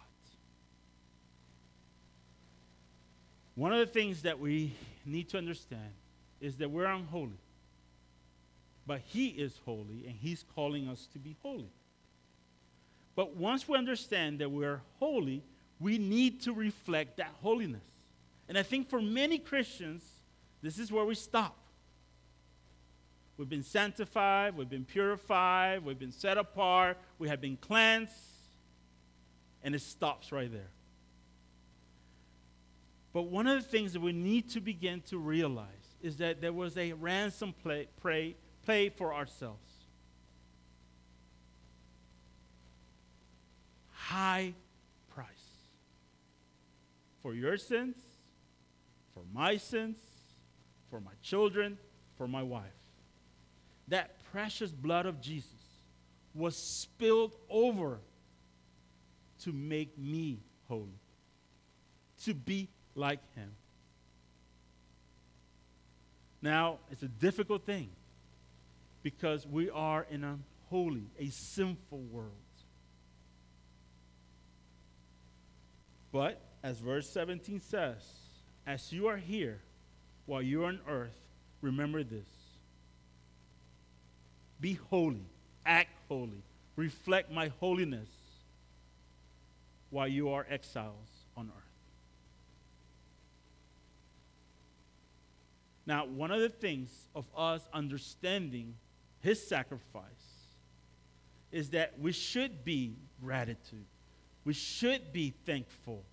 One 3.55 3.73
of 3.73 3.79
the 3.79 3.87
things 3.87 4.21
that 4.21 4.39
we 4.39 4.73
need 5.03 5.29
to 5.29 5.37
understand 5.37 5.91
is 6.39 6.57
that 6.57 6.69
we're 6.69 6.85
unholy. 6.85 7.39
But 8.85 9.01
He 9.05 9.29
is 9.29 9.59
holy, 9.65 10.05
and 10.05 10.15
He's 10.15 10.45
calling 10.55 10.87
us 10.87 11.07
to 11.13 11.19
be 11.19 11.35
holy. 11.41 11.71
But 13.15 13.35
once 13.35 13.67
we 13.67 13.75
understand 13.75 14.39
that 14.39 14.51
we're 14.51 14.79
holy, 14.99 15.41
we 15.79 15.97
need 15.97 16.41
to 16.43 16.53
reflect 16.53 17.17
that 17.17 17.31
holiness. 17.41 17.83
And 18.47 18.57
I 18.57 18.63
think 18.63 18.89
for 18.89 19.01
many 19.01 19.39
Christians, 19.39 20.03
this 20.61 20.77
is 20.77 20.91
where 20.91 21.03
we 21.03 21.15
stop. 21.15 21.57
We've 23.37 23.49
been 23.49 23.63
sanctified, 23.63 24.57
we've 24.57 24.69
been 24.69 24.85
purified, 24.85 25.85
we've 25.85 25.99
been 25.99 26.11
set 26.11 26.37
apart, 26.37 26.97
we 27.19 27.29
have 27.29 27.39
been 27.39 27.57
cleansed, 27.57 28.11
and 29.63 29.75
it 29.75 29.81
stops 29.81 30.31
right 30.31 30.51
there. 30.51 30.71
But 33.13 33.23
one 33.23 33.47
of 33.47 33.61
the 33.61 33.67
things 33.67 33.93
that 33.93 33.99
we 33.99 34.11
need 34.11 34.49
to 34.51 34.59
begin 34.59 35.01
to 35.09 35.17
realize 35.17 35.67
is 36.01 36.17
that 36.17 36.41
there 36.41 36.53
was 36.53 36.77
a 36.77 36.93
ransom 36.93 37.53
play, 37.63 37.87
pay, 38.65 38.89
for 38.89 39.13
ourselves. 39.13 39.67
high 44.07 44.53
price 45.09 45.27
for 47.21 47.33
your 47.33 47.57
sins, 47.57 47.97
for 49.13 49.23
my 49.33 49.57
sins, 49.57 49.97
for 50.89 51.01
my 51.01 51.11
children, 51.21 51.77
for 52.17 52.25
my 52.25 52.41
wife. 52.41 52.76
That 53.87 54.15
precious 54.31 54.71
blood 54.71 55.05
of 55.05 55.21
Jesus 55.21 55.49
was 56.33 56.55
spilled 56.55 57.35
over 57.49 57.99
to 59.43 59.51
make 59.51 59.97
me 59.97 60.39
holy, 60.67 60.99
to 62.23 62.33
be 62.33 62.67
like 62.95 63.19
him. 63.35 63.51
Now, 66.41 66.79
it's 66.91 67.03
a 67.03 67.07
difficult 67.07 67.65
thing 67.65 67.89
because 69.03 69.45
we 69.47 69.69
are 69.69 70.05
in 70.09 70.23
a 70.23 70.37
holy, 70.69 71.09
a 71.19 71.29
sinful 71.29 71.99
world. 72.11 72.31
But, 76.11 76.41
as 76.63 76.79
verse 76.79 77.09
17 77.09 77.61
says, 77.61 77.97
as 78.65 78.91
you 78.91 79.07
are 79.07 79.17
here 79.17 79.61
while 80.25 80.41
you 80.41 80.63
are 80.63 80.67
on 80.67 80.79
earth, 80.87 81.15
remember 81.61 82.03
this 82.03 82.27
be 84.59 84.73
holy, 84.89 85.25
act 85.65 85.91
holy, 86.07 86.43
reflect 86.75 87.31
my 87.31 87.49
holiness 87.59 88.09
while 89.89 90.07
you 90.07 90.29
are 90.29 90.45
exiles 90.49 91.25
on 91.35 91.51
earth. 91.55 91.63
Now, 95.85 96.05
one 96.05 96.31
of 96.31 96.41
the 96.41 96.49
things 96.49 96.89
of 97.15 97.25
us 97.35 97.61
understanding 97.73 98.75
his 99.21 99.45
sacrifice 99.47 100.03
is 101.51 101.69
that 101.69 101.97
we 101.99 102.11
should 102.11 102.65
be 102.65 102.97
gratitude. 103.23 103.85
We 104.43 104.53
should 104.53 105.13
be 105.13 105.33
thankful 105.45 106.03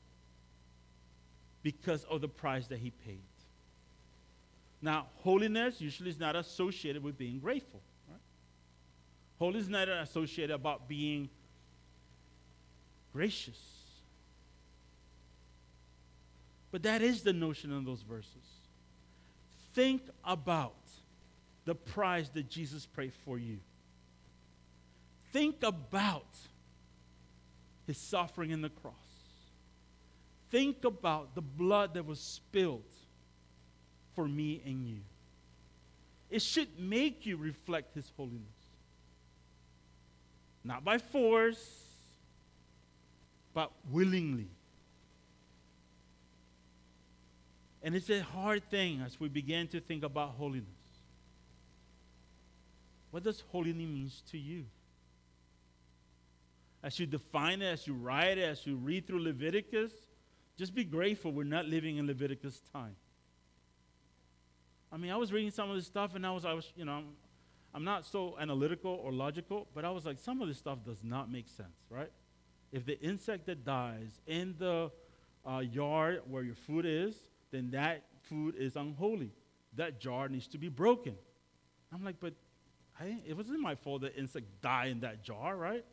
because 1.62 2.04
of 2.04 2.20
the 2.20 2.28
price 2.28 2.68
that 2.68 2.78
he 2.78 2.90
paid. 2.90 3.18
Now, 4.80 5.06
holiness 5.22 5.80
usually 5.80 6.10
is 6.10 6.20
not 6.20 6.36
associated 6.36 7.02
with 7.02 7.18
being 7.18 7.40
grateful. 7.40 7.80
Holiness 9.38 9.64
is 9.64 9.68
not 9.68 9.88
associated 9.88 10.54
about 10.54 10.88
being 10.88 11.28
gracious. 13.12 13.58
But 16.70 16.82
that 16.82 17.02
is 17.02 17.22
the 17.22 17.32
notion 17.32 17.72
in 17.72 17.84
those 17.84 18.02
verses. 18.02 18.32
Think 19.74 20.02
about 20.24 20.74
the 21.64 21.74
price 21.74 22.28
that 22.30 22.48
Jesus 22.48 22.86
paid 22.86 23.12
for 23.24 23.38
you. 23.38 23.58
Think 25.32 25.62
about 25.62 26.26
his 27.86 27.98
suffering 27.98 28.50
in 28.50 28.60
the 28.60 28.68
cross. 28.68 28.94
Think 30.50 30.84
about 30.84 31.34
the 31.34 31.42
blood 31.42 31.94
that 31.94 32.06
was 32.06 32.20
spilled 32.20 32.82
for 34.14 34.28
me 34.28 34.62
and 34.64 34.86
you. 34.86 35.00
It 36.30 36.42
should 36.42 36.78
make 36.78 37.26
you 37.26 37.36
reflect 37.36 37.94
his 37.94 38.10
holiness. 38.16 38.53
Not 40.64 40.82
by 40.82 40.98
force, 40.98 41.84
but 43.52 43.70
willingly. 43.90 44.48
And 47.82 47.94
it's 47.94 48.08
a 48.08 48.22
hard 48.22 48.64
thing 48.70 49.02
as 49.04 49.20
we 49.20 49.28
begin 49.28 49.68
to 49.68 49.80
think 49.80 50.04
about 50.04 50.30
holiness. 50.30 50.68
What 53.10 53.22
does 53.22 53.42
holiness 53.52 53.76
mean 53.76 54.10
to 54.30 54.38
you? 54.38 54.64
As 56.82 56.98
you 56.98 57.06
define 57.06 57.60
it, 57.62 57.66
as 57.66 57.86
you 57.86 57.94
write 57.94 58.38
it, 58.38 58.44
as 58.44 58.66
you 58.66 58.76
read 58.76 59.06
through 59.06 59.22
Leviticus, 59.22 59.92
just 60.56 60.74
be 60.74 60.84
grateful 60.84 61.30
we're 61.30 61.44
not 61.44 61.66
living 61.66 61.98
in 61.98 62.06
Leviticus 62.06 62.60
time. 62.72 62.96
I 64.90 64.96
mean, 64.96 65.10
I 65.10 65.16
was 65.16 65.32
reading 65.32 65.50
some 65.50 65.68
of 65.70 65.76
this 65.76 65.86
stuff 65.86 66.14
and 66.14 66.26
I 66.26 66.30
was, 66.30 66.44
I 66.44 66.54
was, 66.54 66.72
you 66.76 66.84
know, 66.84 67.02
I'm 67.74 67.84
not 67.84 68.06
so 68.06 68.36
analytical 68.38 69.00
or 69.02 69.12
logical, 69.12 69.66
but 69.74 69.84
I 69.84 69.90
was 69.90 70.06
like, 70.06 70.18
some 70.18 70.40
of 70.40 70.48
this 70.48 70.58
stuff 70.58 70.78
does 70.84 71.02
not 71.02 71.30
make 71.30 71.48
sense, 71.48 71.76
right? 71.90 72.10
If 72.70 72.86
the 72.86 73.00
insect 73.00 73.46
that 73.46 73.64
dies 73.64 74.20
in 74.26 74.54
the 74.58 74.92
uh, 75.44 75.58
yard 75.58 76.22
where 76.28 76.44
your 76.44 76.54
food 76.54 76.86
is, 76.86 77.16
then 77.50 77.70
that 77.72 78.04
food 78.22 78.54
is 78.56 78.76
unholy. 78.76 79.32
That 79.74 80.00
jar 80.00 80.28
needs 80.28 80.46
to 80.48 80.58
be 80.58 80.68
broken. 80.68 81.14
I'm 81.92 82.04
like, 82.04 82.16
but 82.20 82.34
it 83.26 83.36
wasn't 83.36 83.60
my 83.60 83.74
fault 83.74 84.02
that 84.02 84.16
insect 84.16 84.46
died 84.62 84.90
in 84.92 85.00
that 85.00 85.24
jar, 85.24 85.56
right? 85.56 85.84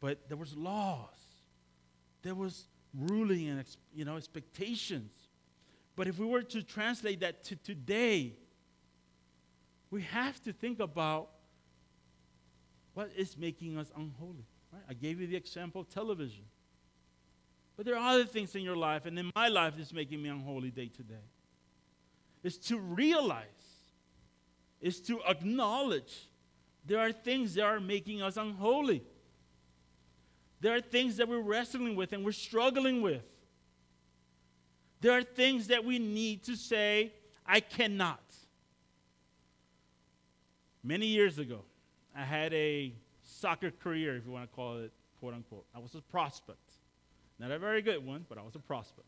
But 0.00 0.28
there 0.28 0.36
was 0.36 0.54
laws. 0.54 1.16
There 2.22 2.34
was 2.34 2.68
ruling 2.94 3.48
and 3.48 3.64
you 3.94 4.04
know 4.04 4.16
expectations. 4.16 5.12
But 5.96 6.08
if 6.08 6.18
we 6.18 6.26
were 6.26 6.42
to 6.42 6.62
translate 6.62 7.20
that 7.20 7.42
to 7.44 7.56
today, 7.56 8.34
we 9.90 10.02
have 10.02 10.42
to 10.42 10.52
think 10.52 10.80
about 10.80 11.30
what 12.94 13.10
is 13.16 13.36
making 13.36 13.78
us 13.78 13.90
unholy. 13.96 14.46
Right? 14.72 14.82
I 14.88 14.94
gave 14.94 15.20
you 15.20 15.26
the 15.26 15.36
example 15.36 15.80
of 15.80 15.88
television. 15.88 16.44
But 17.76 17.86
there 17.86 17.96
are 17.96 18.14
other 18.14 18.24
things 18.24 18.54
in 18.56 18.62
your 18.62 18.76
life, 18.76 19.06
and 19.06 19.18
in 19.18 19.30
my 19.36 19.48
life, 19.48 19.74
that's 19.76 19.92
making 19.92 20.20
me 20.20 20.28
unholy 20.28 20.70
day 20.70 20.88
to 20.88 21.02
day. 21.02 21.14
Is 22.42 22.58
to 22.58 22.78
realize, 22.78 23.44
is 24.80 25.00
to 25.02 25.20
acknowledge 25.28 26.28
there 26.84 26.98
are 26.98 27.12
things 27.12 27.54
that 27.54 27.64
are 27.64 27.80
making 27.80 28.22
us 28.22 28.36
unholy. 28.36 29.04
There 30.60 30.74
are 30.74 30.80
things 30.80 31.18
that 31.18 31.28
we're 31.28 31.40
wrestling 31.40 31.94
with 31.94 32.12
and 32.12 32.24
we're 32.24 32.32
struggling 32.32 33.00
with. 33.00 33.22
There 35.00 35.12
are 35.12 35.22
things 35.22 35.68
that 35.68 35.84
we 35.84 35.98
need 35.98 36.44
to 36.44 36.56
say, 36.56 37.12
I 37.46 37.60
cannot. 37.60 38.27
Many 40.88 41.04
years 41.04 41.38
ago, 41.38 41.64
I 42.16 42.24
had 42.24 42.54
a 42.54 42.94
soccer 43.22 43.70
career, 43.70 44.16
if 44.16 44.24
you 44.24 44.32
want 44.32 44.50
to 44.50 44.56
call 44.56 44.78
it, 44.78 44.90
quote 45.20 45.34
unquote. 45.34 45.66
I 45.74 45.80
was 45.80 45.94
a 45.94 46.00
prospect. 46.00 46.72
Not 47.38 47.50
a 47.50 47.58
very 47.58 47.82
good 47.82 48.06
one, 48.06 48.24
but 48.26 48.38
I 48.38 48.42
was 48.42 48.54
a 48.54 48.58
prospect. 48.58 49.06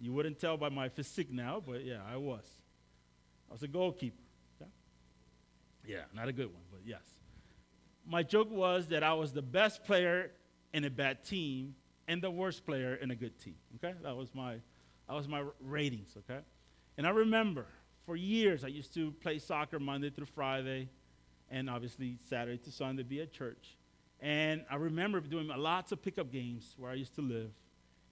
You 0.00 0.12
wouldn't 0.12 0.38
tell 0.38 0.56
by 0.56 0.68
my 0.68 0.88
physique 0.88 1.32
now, 1.32 1.60
but 1.66 1.84
yeah, 1.84 1.98
I 2.08 2.16
was. 2.16 2.44
I 3.50 3.54
was 3.54 3.64
a 3.64 3.66
goalkeeper. 3.66 4.22
Yeah, 5.84 6.02
not 6.14 6.28
a 6.28 6.32
good 6.32 6.52
one, 6.52 6.62
but 6.70 6.82
yes. 6.86 7.02
My 8.06 8.22
joke 8.22 8.52
was 8.52 8.86
that 8.88 9.02
I 9.02 9.14
was 9.14 9.32
the 9.32 9.42
best 9.42 9.82
player 9.82 10.30
in 10.72 10.84
a 10.84 10.90
bad 10.90 11.24
team 11.24 11.74
and 12.06 12.22
the 12.22 12.30
worst 12.30 12.64
player 12.64 12.94
in 12.94 13.10
a 13.10 13.16
good 13.16 13.36
team. 13.40 13.56
Okay? 13.74 13.94
That 14.04 14.16
was 14.16 14.32
my 14.32 14.58
that 15.08 15.14
was 15.14 15.26
my 15.26 15.42
ratings, 15.60 16.16
okay? 16.18 16.40
And 16.96 17.04
I 17.04 17.10
remember 17.10 17.66
for 18.04 18.16
years 18.16 18.64
I 18.64 18.68
used 18.68 18.92
to 18.94 19.12
play 19.12 19.38
soccer 19.38 19.78
Monday 19.78 20.10
through 20.10 20.26
Friday 20.26 20.88
and 21.50 21.68
obviously 21.70 22.18
Saturday 22.28 22.58
to 22.58 22.70
Sunday 22.70 23.02
be 23.02 23.20
at 23.20 23.32
church. 23.32 23.76
And 24.20 24.64
I 24.70 24.76
remember 24.76 25.20
doing 25.20 25.48
lots 25.48 25.92
of 25.92 26.02
pickup 26.02 26.30
games 26.30 26.74
where 26.78 26.90
I 26.90 26.94
used 26.94 27.14
to 27.16 27.22
live. 27.22 27.50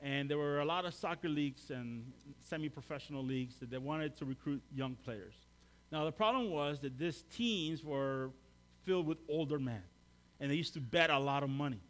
And 0.01 0.29
there 0.29 0.37
were 0.37 0.61
a 0.61 0.65
lot 0.65 0.85
of 0.85 0.95
soccer 0.95 1.29
leagues 1.29 1.71
and 1.71 2.13
semi 2.41 2.69
professional 2.69 3.25
leagues 3.25 3.57
that 3.61 3.71
they 3.71 3.79
wanted 3.79 4.17
to 4.17 4.25
recruit 4.25 4.63
young 4.75 4.97
players. 5.05 5.35
Now, 5.93 6.05
the 6.05 6.13
problem 6.13 6.51
was 6.51 6.81
that 6.81 6.99
these 6.99 7.23
teams 7.35 7.85
were 7.85 8.31
filled 8.83 9.07
with 9.07 9.19
older 9.29 9.59
men, 9.59 9.83
and 10.41 10.51
they 10.51 10.57
used 10.57 10.75
to 10.75 10.81
bet 10.81 11.11
a 11.11 11.19
lot 11.19 11.45
of 11.45 11.51
money. 11.51 11.81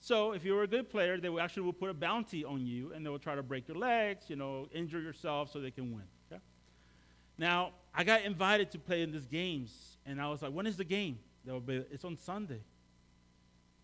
So, 0.00 0.32
if 0.32 0.44
you 0.44 0.54
were 0.54 0.64
a 0.64 0.66
good 0.66 0.90
player, 0.90 1.18
they 1.18 1.28
actually 1.38 1.62
would 1.62 1.78
put 1.78 1.90
a 1.90 1.94
bounty 1.94 2.44
on 2.44 2.66
you, 2.66 2.92
and 2.92 3.06
they 3.06 3.10
would 3.10 3.22
try 3.22 3.36
to 3.36 3.42
break 3.42 3.68
your 3.68 3.76
legs, 3.76 4.24
you 4.28 4.34
know, 4.34 4.68
injure 4.72 5.00
yourself 5.00 5.52
so 5.52 5.60
they 5.60 5.70
can 5.70 5.92
win. 5.92 6.02
Now, 7.42 7.72
I 7.92 8.04
got 8.04 8.22
invited 8.22 8.70
to 8.70 8.78
play 8.78 9.02
in 9.02 9.10
these 9.10 9.26
games, 9.26 9.96
and 10.06 10.22
I 10.22 10.28
was 10.28 10.42
like, 10.42 10.52
when 10.52 10.64
is 10.64 10.76
the 10.76 10.84
game? 10.84 11.18
They 11.44 11.50
would 11.50 11.66
be, 11.66 11.84
it's 11.90 12.04
on 12.04 12.16
Sunday. 12.16 12.60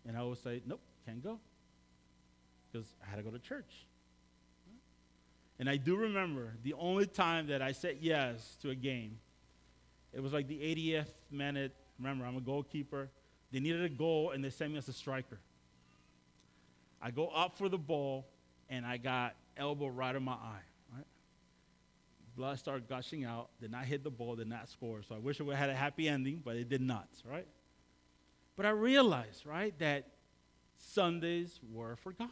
And 0.07 0.15
I 0.15 0.23
would 0.23 0.41
say, 0.41 0.61
nope, 0.65 0.79
can't 1.05 1.21
go. 1.21 1.41
Because 2.71 2.87
I 3.05 3.09
had 3.09 3.17
to 3.17 3.21
go 3.21 3.31
to 3.31 3.37
church. 3.37 3.85
And 5.59 5.69
I 5.69 5.75
do 5.75 5.97
remember 5.97 6.53
the 6.63 6.73
only 6.75 7.05
time 7.05 7.47
that 7.47 7.61
I 7.61 7.73
said 7.73 7.97
yes 7.99 8.55
to 8.61 8.69
a 8.69 8.75
game, 8.75 9.17
it 10.13 10.23
was 10.23 10.31
like 10.31 10.47
the 10.47 10.57
80th 10.57 11.09
minute. 11.29 11.75
Remember, 11.99 12.25
I'm 12.25 12.37
a 12.37 12.41
goalkeeper. 12.41 13.09
They 13.51 13.59
needed 13.59 13.83
a 13.83 13.89
goal, 13.89 14.31
and 14.31 14.41
they 14.41 14.51
sent 14.51 14.71
me 14.71 14.77
as 14.77 14.87
a 14.87 14.93
striker. 14.93 15.37
I 17.01 17.11
go 17.11 17.27
up 17.27 17.57
for 17.57 17.67
the 17.67 17.77
ball, 17.77 18.25
and 18.69 18.85
I 18.85 18.95
got 18.95 19.35
elbow 19.57 19.87
right 19.87 20.15
in 20.15 20.23
my 20.23 20.31
eye. 20.31 20.68
Blood 22.39 22.57
started 22.57 22.87
gushing 22.87 23.25
out. 23.25 23.49
Did 23.59 23.69
not 23.69 23.83
hit 23.83 24.01
the 24.01 24.09
ball. 24.09 24.37
Did 24.37 24.47
not 24.47 24.69
score. 24.69 25.01
So 25.03 25.13
I 25.13 25.17
wish 25.17 25.41
it 25.41 25.43
would 25.43 25.57
have 25.57 25.67
had 25.67 25.75
a 25.75 25.77
happy 25.77 26.07
ending, 26.07 26.41
but 26.41 26.55
it 26.55 26.69
did 26.69 26.79
not. 26.79 27.09
Right? 27.29 27.45
But 28.55 28.65
I 28.65 28.69
realized, 28.69 29.45
right, 29.45 29.77
that 29.79 30.07
Sundays 30.77 31.59
were 31.69 31.97
for 31.97 32.13
God. 32.13 32.29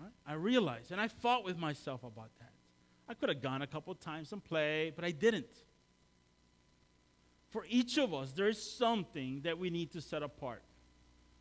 Right? 0.00 0.10
I 0.26 0.34
realized, 0.34 0.90
and 0.90 0.98
I 0.98 1.08
fought 1.08 1.44
with 1.44 1.58
myself 1.58 2.02
about 2.02 2.30
that. 2.40 2.52
I 3.06 3.12
could 3.12 3.28
have 3.28 3.42
gone 3.42 3.60
a 3.60 3.66
couple 3.66 3.94
times 3.94 4.32
and 4.32 4.42
played, 4.42 4.96
but 4.96 5.04
I 5.04 5.10
didn't. 5.10 5.54
For 7.50 7.66
each 7.68 7.98
of 7.98 8.14
us, 8.14 8.32
there 8.32 8.48
is 8.48 8.74
something 8.78 9.42
that 9.42 9.58
we 9.58 9.68
need 9.68 9.92
to 9.92 10.00
set 10.00 10.22
apart. 10.22 10.62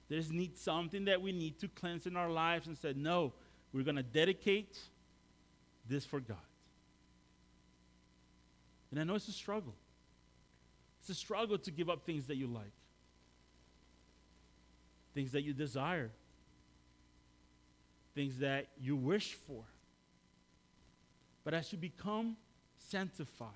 There's 0.10 0.30
need 0.30 0.58
something 0.58 1.06
that 1.06 1.22
we 1.22 1.32
need 1.32 1.60
to 1.60 1.70
cleanse 1.70 2.08
in 2.08 2.18
our 2.18 2.30
lives 2.30 2.68
and 2.68 2.78
said, 2.78 2.98
no, 2.98 3.32
we're 3.72 3.86
going 3.86 3.96
to 3.96 4.04
dedicate 4.04 4.78
this 5.88 6.04
for 6.06 6.20
God. 6.20 6.38
And 8.92 9.00
I 9.00 9.04
know 9.04 9.16
it's 9.16 9.28
a 9.28 9.34
struggle. 9.34 9.74
It's 11.00 11.10
a 11.10 11.16
struggle 11.16 11.58
to 11.58 11.72
give 11.72 11.90
up 11.90 12.06
things 12.06 12.28
that 12.28 12.36
you 12.36 12.48
like, 12.48 12.74
things 15.16 15.32
that 15.32 15.42
you 15.42 15.54
desire, 15.54 16.12
things 18.14 18.38
that 18.40 18.68
you 18.80 18.96
wish 18.96 19.34
for. 19.34 19.64
But 21.44 21.54
as 21.54 21.72
you 21.72 21.80
become 21.80 22.38
sanctified, 22.78 23.48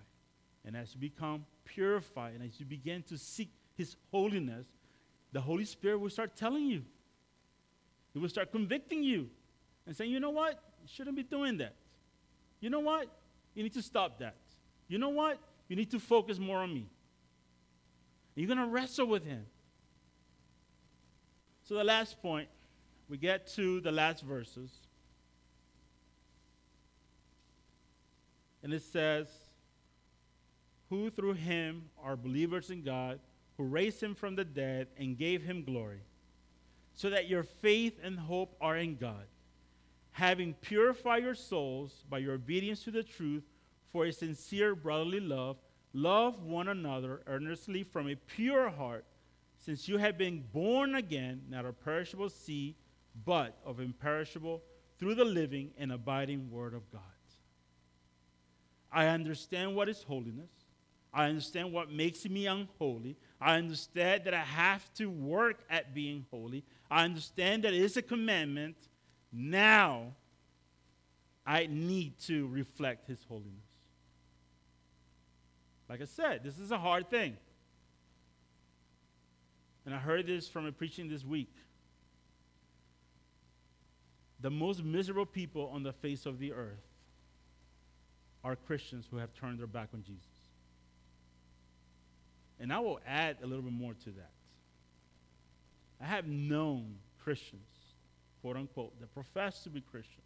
and 0.66 0.76
as 0.76 0.96
you 0.96 1.00
become 1.00 1.46
purified, 1.66 2.34
and 2.34 2.44
as 2.44 2.60
you 2.60 2.66
begin 2.66 3.04
to 3.04 3.18
seek 3.18 3.52
His 3.76 3.96
holiness, 4.12 4.66
the 5.32 5.42
Holy 5.42 5.66
Spirit 5.66 6.00
will 6.00 6.10
start 6.10 6.36
telling 6.36 6.66
you. 6.66 6.82
He 8.14 8.20
will 8.20 8.30
start 8.30 8.52
convicting 8.52 9.04
you 9.04 9.30
and 9.86 9.96
saying, 9.96 10.10
you 10.10 10.20
know 10.20 10.32
what? 10.32 10.54
You 10.82 10.88
shouldn't 10.88 11.16
be 11.16 11.24
doing 11.24 11.58
that. 11.58 11.76
You 12.60 12.70
know 12.70 12.80
what? 12.80 13.08
You 13.54 13.62
need 13.62 13.74
to 13.74 13.82
stop 13.82 14.20
that. 14.20 14.36
You 14.88 14.98
know 14.98 15.10
what? 15.10 15.40
You 15.68 15.76
need 15.76 15.92
to 15.92 16.00
focus 16.00 16.40
more 16.40 16.60
on 16.60 16.74
me. 16.74 16.88
You're 18.36 18.48
going 18.48 18.60
to 18.60 18.68
wrestle 18.68 19.08
with 19.08 19.26
Him. 19.26 19.46
So, 21.64 21.76
the 21.76 21.84
last 21.84 22.22
point, 22.22 22.48
we 23.10 23.18
get 23.18 23.48
to 23.56 23.82
the 23.82 23.92
last 23.92 24.24
verses. 24.24 24.70
And 28.64 28.74
it 28.74 28.82
says, 28.82 29.28
Who 30.90 31.10
through 31.10 31.34
him 31.34 31.84
are 32.04 32.16
believers 32.16 32.72
in 32.72 32.82
God, 32.84 33.20
who 33.58 33.64
raised 33.64 34.02
him 34.02 34.16
from 34.16 34.36
the 34.36 34.44
dead 34.44 34.88
and 34.98 35.18
gave 35.18 35.44
him 35.44 35.64
glory, 35.64 36.02
so 36.96 37.10
that 37.10 37.30
your 37.30 37.44
faith 37.44 38.00
and 38.04 38.18
hope 38.18 38.56
are 38.60 38.78
in 38.78 38.96
God. 38.96 39.26
Having 40.12 40.56
purified 40.56 41.24
your 41.24 41.36
souls 41.36 42.04
by 42.10 42.20
your 42.20 42.34
obedience 42.34 42.84
to 42.86 42.92
the 42.92 43.04
truth 43.04 43.44
for 43.96 44.08
a 44.08 44.12
sincere 44.12 44.76
brotherly 44.76 45.22
love, 45.22 45.56
love 45.94 46.44
one 46.44 46.68
another 46.68 47.22
earnestly 47.28 47.82
from 47.82 48.10
a 48.10 48.16
pure 48.16 48.70
heart, 48.70 49.06
since 49.58 49.88
you 49.88 49.98
have 49.98 50.18
been 50.18 50.44
born 50.52 50.96
again, 50.96 51.42
not 51.50 51.64
of 51.64 51.80
perishable 51.80 52.28
seed, 52.30 52.76
but 53.26 53.58
of 53.66 53.80
imperishable, 53.80 54.62
through 55.00 55.16
the 55.16 55.24
living 55.24 55.72
and 55.78 55.94
abiding 55.94 56.52
Word 56.52 56.74
of 56.74 56.92
God. 56.92 57.02
I 58.92 59.08
understand 59.08 59.78
what 59.78 59.88
is 59.88 60.04
holiness. 60.04 60.52
I 61.14 61.30
understand 61.30 61.72
what 61.72 61.90
makes 61.90 62.26
me 62.26 62.48
unholy. 62.48 63.16
I 63.40 63.56
understand 63.56 64.26
that 64.26 64.34
I 64.34 64.44
have 64.44 64.94
to 64.96 65.10
work 65.10 65.64
at 65.70 65.96
being 65.96 66.26
holy. 66.32 66.66
I 66.92 67.06
understand 67.06 67.64
that 67.64 67.74
it 67.74 67.82
is 67.82 67.96
a 67.96 68.02
commandment. 68.02 68.76
Now 69.32 70.16
I 71.48 71.68
need 71.68 72.20
to 72.24 72.46
reflect 72.50 73.08
His 73.08 73.24
holiness. 73.30 73.75
Like 75.90 76.02
I 76.02 76.06
said, 76.06 76.44
this 76.44 76.58
is 76.58 76.72
a 76.72 76.78
hard 76.78 77.10
thing. 77.10 77.38
And 79.86 79.94
I 79.94 80.00
heard 80.00 80.26
this 80.26 80.48
from 80.48 80.66
a 80.66 80.72
preaching 80.72 81.10
this 81.10 81.24
week. 81.24 81.54
The 84.42 84.50
most 84.50 84.84
miserable 84.84 85.26
people 85.26 85.72
on 85.74 85.84
the 85.84 85.94
face 85.94 86.26
of 86.26 86.40
the 86.40 86.54
earth 86.54 86.82
are 88.44 88.56
Christians 88.56 89.08
who 89.10 89.18
have 89.18 89.34
turned 89.34 89.60
their 89.60 89.68
back 89.68 89.90
on 89.94 90.04
Jesus. 90.04 90.26
And 92.60 92.72
I 92.72 92.80
will 92.80 93.00
add 93.06 93.38
a 93.44 93.48
little 93.48 93.64
bit 93.64 93.74
more 93.74 93.94
to 93.94 94.10
that. 94.12 94.32
I 96.02 96.06
have 96.06 96.28
known 96.28 96.96
Christians, 97.24 97.62
quote 98.42 98.56
unquote, 98.56 99.00
that 99.00 99.14
profess 99.14 99.64
to 99.64 99.70
be 99.70 99.82
Christians. 99.82 100.22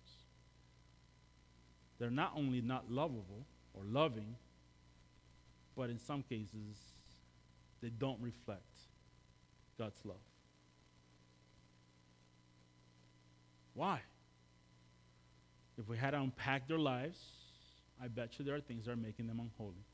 They're 2.00 2.10
not 2.10 2.34
only 2.36 2.62
not 2.62 2.90
lovable 2.90 3.46
or 3.74 3.84
loving, 3.86 4.36
but 5.76 5.90
in 5.90 6.00
some 6.00 6.24
cases, 6.24 6.78
they 7.82 7.90
don't 7.90 8.20
reflect 8.22 8.62
God's 9.78 10.00
love. 10.04 10.18
Why? 13.74 14.02
If 15.78 15.88
we 15.88 15.98
had 15.98 16.12
to 16.12 16.20
unpack 16.20 16.68
their 16.68 16.78
lives, 16.78 17.18
I 18.04 18.08
bet 18.10 18.38
you 18.38 18.44
there 18.44 18.56
are 18.56 18.60
things 18.60 18.86
that 18.86 18.92
are 18.92 18.98
making 18.98 19.28
them 19.28 19.40
unholy. 19.40 19.86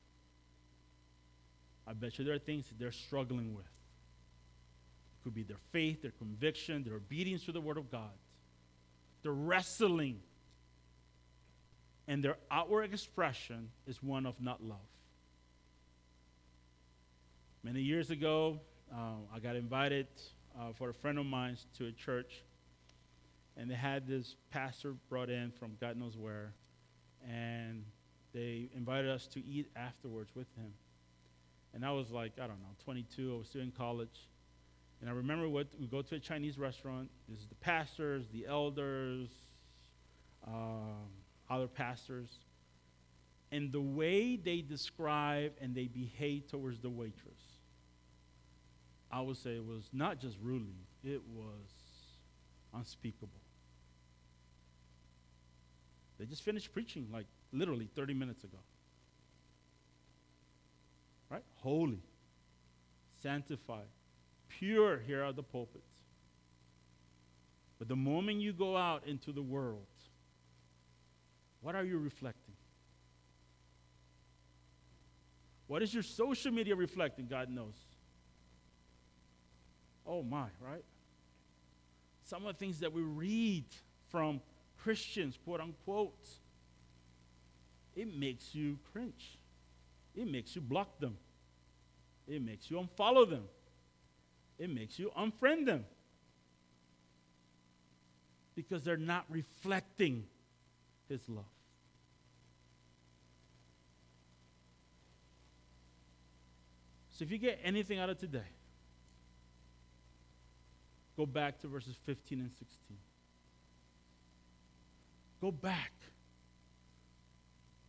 I 1.88 1.94
bet 1.94 2.18
you 2.18 2.26
there 2.26 2.34
are 2.34 2.40
things 2.40 2.68
that 2.70 2.80
they're 2.80 2.92
struggling 2.92 3.54
with. 3.54 3.66
It 3.66 5.24
could 5.24 5.36
be 5.36 5.44
their 5.44 5.60
faith, 5.72 6.02
their 6.02 6.12
conviction, 6.12 6.84
their 6.84 6.96
obedience 6.96 7.46
to 7.46 7.52
the 7.52 7.62
Word 7.62 7.78
of 7.78 7.92
God. 7.92 8.10
They're 9.22 9.32
wrestling. 9.32 10.20
And 12.08 12.24
their 12.24 12.38
outward 12.50 12.92
expression 12.92 13.70
is 13.86 14.02
one 14.02 14.26
of 14.26 14.42
not 14.42 14.64
love. 14.64 14.78
Many 17.66 17.82
years 17.82 18.12
ago, 18.12 18.60
uh, 18.94 19.16
I 19.34 19.40
got 19.40 19.56
invited 19.56 20.06
uh, 20.56 20.72
for 20.78 20.92
a 20.92 20.94
friend 20.94 21.18
of 21.18 21.26
mine 21.26 21.58
to 21.80 21.88
a 21.88 21.92
church, 21.92 22.44
and 23.58 23.72
they 23.72 23.74
had 23.74 24.08
this 24.08 24.36
pastor 24.52 24.94
brought 25.10 25.32
in 25.32 25.50
from 25.50 25.72
God 25.82 25.98
knows 25.98 26.16
where, 26.16 26.54
and 27.28 27.84
they 28.36 28.70
invited 28.76 29.10
us 29.10 29.26
to 29.30 29.44
eat 29.44 29.72
afterwards 29.76 30.30
with 30.36 30.46
him. 30.56 30.74
And 31.74 31.84
I 31.84 31.90
was 31.90 32.12
like, 32.12 32.34
I 32.36 32.42
don't 32.42 32.62
know, 32.62 32.76
22. 32.84 33.34
I 33.34 33.38
was 33.40 33.48
still 33.48 33.62
in 33.62 33.72
college. 33.72 34.30
And 35.02 35.10
I 35.10 35.14
remember 35.14 35.50
what, 35.50 35.66
we 35.80 35.88
go 35.88 36.04
to 36.04 36.16
a 36.18 36.20
Chinese 36.20 36.60
restaurant. 36.60 37.10
This 37.28 37.40
is 37.40 37.48
the 37.48 37.56
pastors, 37.56 38.28
the 38.32 38.46
elders, 38.46 39.30
um, 40.46 41.08
other 41.50 41.68
pastors. 41.68 42.30
And 43.52 43.72
the 43.72 43.82
way 43.82 44.36
they 44.36 44.62
describe 44.62 45.54
and 45.62 45.74
they 45.74 45.88
behave 45.88 46.48
towards 46.48 46.80
the 46.80 46.90
waitress, 46.90 47.35
I 49.12 49.22
would 49.22 49.38
say 49.38 49.52
it 49.56 49.66
was 49.66 49.90
not 49.94 50.20
just 50.20 50.38
rude, 50.42 50.74
it 51.04 51.22
was 51.34 51.70
unspeakable. 52.74 53.30
They 56.18 56.26
just 56.26 56.44
finished 56.44 56.74
preaching 56.74 57.08
like 57.12 57.26
literally 57.52 57.90
30 57.96 58.14
minutes 58.14 58.44
ago. 58.44 58.58
Right? 61.30 61.44
Holy, 61.56 62.02
sanctified, 63.22 63.88
pure 64.48 65.00
here 65.00 65.24
are 65.24 65.34
the 65.34 65.44
pulpits. 65.44 66.02
But 67.78 67.90
the 67.90 67.96
moment 67.96 68.40
you 68.40 68.54
go 68.54 68.78
out 68.78 69.06
into 69.06 69.32
the 69.32 69.42
world, 69.42 69.86
what 71.62 71.76
are 71.76 71.84
you 71.84 71.98
reflecting? 71.98 72.54
What 75.68 75.82
is 75.82 75.94
your 75.94 76.04
social 76.04 76.52
media 76.52 76.76
reflecting? 76.76 77.28
God 77.28 77.50
knows. 77.50 77.85
Oh 80.16 80.24
my, 80.24 80.46
right? 80.62 80.84
Some 82.24 82.46
of 82.46 82.54
the 82.54 82.58
things 82.58 82.80
that 82.80 82.94
we 82.94 83.02
read 83.02 83.66
from 84.10 84.40
Christians, 84.78 85.38
quote 85.44 85.60
unquote, 85.60 86.30
it 87.98 88.18
makes 88.18 88.56
you 88.56 88.80
cringe. 88.94 89.38
It 90.16 90.32
makes 90.32 90.56
you 90.56 90.62
block 90.62 91.00
them. 91.00 91.18
It 92.30 92.42
makes 92.42 92.72
you 92.72 92.78
unfollow 92.78 93.30
them. 93.30 93.44
It 94.58 94.70
makes 94.70 94.98
you 94.98 95.12
unfriend 95.18 95.66
them. 95.66 95.84
Because 98.56 98.84
they're 98.84 98.96
not 98.96 99.26
reflecting 99.30 100.24
His 101.10 101.28
love. 101.28 101.44
So 107.12 107.24
if 107.26 107.32
you 107.32 107.38
get 107.38 107.60
anything 107.66 108.00
out 108.00 108.10
of 108.10 108.18
today, 108.18 108.55
go 111.18 111.26
back 111.26 111.60
to 111.62 111.68
verses 111.68 111.96
15 112.06 112.40
and 112.40 112.52
16. 112.52 112.98
Go 115.42 115.52
back 115.52 115.94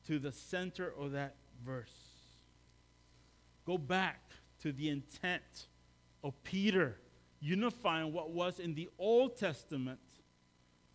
to 0.07 0.19
the 0.19 0.33
center 0.33 0.93
of 0.99 1.13
that 1.13 1.37
verse. 1.65 1.91
Go 3.65 3.79
back 3.79 4.23
to 4.63 4.73
the 4.73 4.89
intent 4.89 5.69
of 6.23 6.33
Peter 6.45 6.99
unifying 7.41 8.13
what 8.13 8.31
was 8.31 8.59
in 8.59 8.75
the 8.75 8.89
Old 8.99 9.37
Testament 9.37 10.01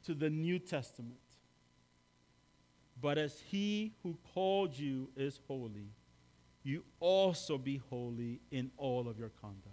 to 0.05 0.13
the 0.13 0.29
New 0.29 0.59
Testament. 0.59 1.17
But 2.99 3.17
as 3.17 3.41
he 3.49 3.93
who 4.03 4.17
called 4.34 4.77
you 4.77 5.09
is 5.15 5.39
holy, 5.47 5.89
you 6.63 6.84
also 6.99 7.57
be 7.57 7.82
holy 7.89 8.39
in 8.51 8.71
all 8.77 9.07
of 9.07 9.17
your 9.17 9.32
conduct. 9.41 9.67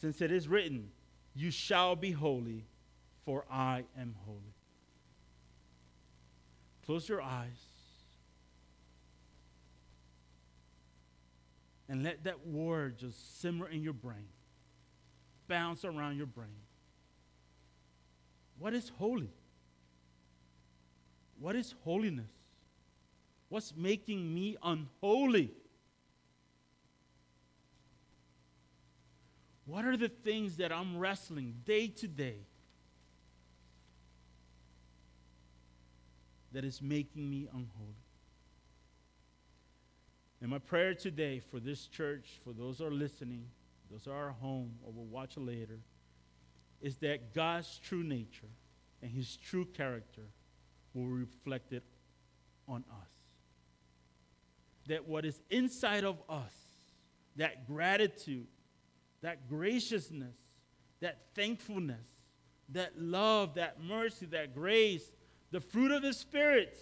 Since 0.00 0.20
it 0.20 0.32
is 0.32 0.48
written, 0.48 0.90
You 1.36 1.50
shall 1.50 1.94
be 1.94 2.12
holy, 2.12 2.64
for 3.26 3.44
I 3.50 3.84
am 4.00 4.14
holy. 4.24 4.54
Close 6.86 7.08
your 7.08 7.20
eyes. 7.20 7.50
And 11.88 12.02
let 12.02 12.24
that 12.24 12.46
word 12.46 12.96
just 12.98 13.40
simmer 13.40 13.68
in 13.68 13.82
your 13.82 13.92
brain. 13.92 14.28
bounce 15.46 15.84
around 15.84 16.16
your 16.16 16.26
brain. 16.26 16.48
What 18.58 18.74
is 18.74 18.88
holy? 18.88 19.30
What 21.38 21.54
is 21.54 21.74
holiness? 21.84 22.32
What's 23.48 23.74
making 23.76 24.34
me 24.34 24.56
unholy? 24.62 25.52
What 29.66 29.84
are 29.84 29.96
the 29.96 30.08
things 30.08 30.56
that 30.58 30.72
I'm 30.72 30.96
wrestling 30.96 31.56
day 31.64 31.88
to 31.88 32.06
day 32.06 32.38
that 36.52 36.64
is 36.64 36.80
making 36.80 37.28
me 37.28 37.48
unholy? 37.52 37.96
And 40.40 40.50
my 40.50 40.58
prayer 40.58 40.94
today 40.94 41.40
for 41.50 41.58
this 41.58 41.86
church, 41.86 42.38
for 42.44 42.52
those 42.52 42.78
who 42.78 42.86
are 42.86 42.92
listening, 42.92 43.46
those 43.90 44.06
are 44.06 44.28
at 44.28 44.36
home 44.36 44.72
or 44.84 44.92
will 44.92 45.06
watch 45.06 45.36
later, 45.36 45.80
is 46.80 46.98
that 46.98 47.34
God's 47.34 47.80
true 47.82 48.04
nature 48.04 48.46
and 49.02 49.10
his 49.10 49.36
true 49.36 49.64
character 49.64 50.22
will 50.94 51.06
reflect 51.06 51.72
it 51.72 51.82
on 52.68 52.84
us. 52.90 53.08
That 54.86 55.08
what 55.08 55.24
is 55.24 55.40
inside 55.50 56.04
of 56.04 56.22
us, 56.28 56.54
that 57.36 57.66
gratitude, 57.66 58.46
that 59.26 59.48
graciousness, 59.48 60.36
that 61.00 61.18
thankfulness, 61.34 62.06
that 62.68 62.92
love, 62.96 63.54
that 63.54 63.82
mercy, 63.82 64.24
that 64.24 64.54
grace, 64.54 65.10
the 65.50 65.60
fruit 65.60 65.90
of 65.90 66.00
the 66.00 66.12
Spirit 66.12 66.78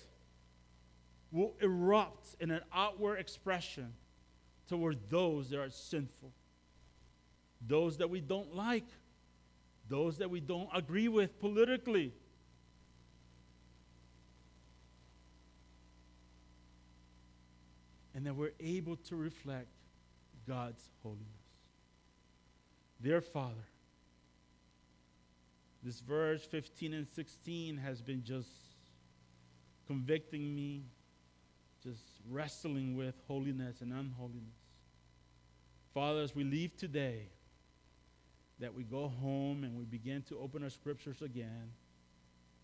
will 1.33 1.55
erupt 1.63 2.37
in 2.41 2.51
an 2.51 2.61
outward 2.75 3.19
expression 3.19 3.95
toward 4.69 4.99
those 5.09 5.49
that 5.49 5.59
are 5.59 5.71
sinful, 5.71 6.33
those 7.67 7.97
that 7.97 8.11
we 8.11 8.21
don't 8.21 8.55
like, 8.55 8.89
those 9.89 10.19
that 10.19 10.29
we 10.29 10.41
don't 10.41 10.69
agree 10.75 11.09
with 11.09 11.41
politically. 11.41 12.13
And 18.15 18.27
that 18.27 18.37
we're 18.37 18.53
able 18.61 18.97
to 18.97 19.17
reflect 19.17 19.69
God's 20.47 20.91
holiness. 21.03 21.44
Dear 23.03 23.21
Father, 23.21 23.67
this 25.83 26.01
verse 26.01 26.45
15 26.45 26.95
and 26.95 27.07
16 27.07 27.77
has 27.77 28.01
been 28.01 28.25
just 28.25 28.49
convicting 29.87 30.55
me, 30.55 30.85
just 31.83 32.03
wrestling 32.31 32.97
with 32.97 33.15
holiness 33.29 33.83
and 33.83 33.93
unholiness. 33.93 34.57
Father, 35.93 36.23
as 36.23 36.35
we 36.35 36.45
leave 36.45 36.77
today, 36.77 37.29
that 38.61 38.75
we 38.75 38.83
go 38.83 39.13
home 39.21 39.65
and 39.65 39.77
we 39.77 39.85
begin 39.85 40.23
to 40.23 40.39
open 40.39 40.63
our 40.63 40.71
scriptures 40.71 41.21
again 41.23 41.71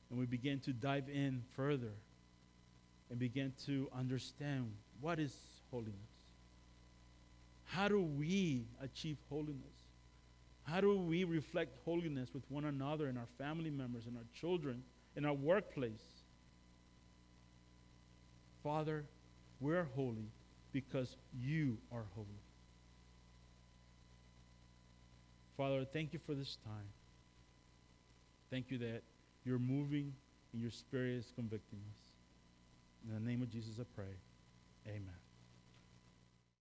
and 0.09 0.18
we 0.18 0.26
begin 0.26 0.59
to 0.61 0.72
dive 0.72 1.09
in 1.09 1.43
further 1.55 1.93
and 3.11 3.18
begin 3.18 3.53
to 3.66 3.89
understand 3.97 4.72
what 5.01 5.18
is 5.18 5.35
holiness. 5.70 5.95
How 7.64 7.89
do 7.89 8.03
we 8.03 8.66
achieve 8.81 9.18
holiness? 9.28 9.80
How 10.64 10.80
do 10.80 10.96
we 10.98 11.24
reflect 11.24 11.76
holiness 11.84 12.30
with 12.32 12.44
one 12.48 12.64
another 12.64 13.06
and 13.08 13.18
our 13.18 13.28
family 13.38 13.70
members 13.70 14.06
and 14.06 14.16
our 14.16 14.24
children 14.34 14.82
in 15.16 15.24
our 15.24 15.34
workplace? 15.34 16.02
Father, 18.62 19.04
we're 19.58 19.88
holy 19.96 20.30
because 20.72 21.16
you 21.38 21.78
are 21.92 22.04
holy. 22.14 22.28
Father, 25.56 25.84
thank 25.84 26.12
you 26.12 26.20
for 26.24 26.34
this 26.34 26.56
time. 26.64 26.88
Thank 28.50 28.70
you 28.70 28.78
that 28.78 29.02
you're 29.44 29.58
moving 29.58 30.12
and 30.52 30.62
your 30.62 30.70
spirit 30.70 31.18
is 31.18 31.32
convicting 31.34 31.80
us. 31.90 31.98
In 33.06 33.14
the 33.14 33.30
name 33.30 33.42
of 33.42 33.50
Jesus, 33.50 33.74
I 33.78 33.84
pray. 33.94 34.14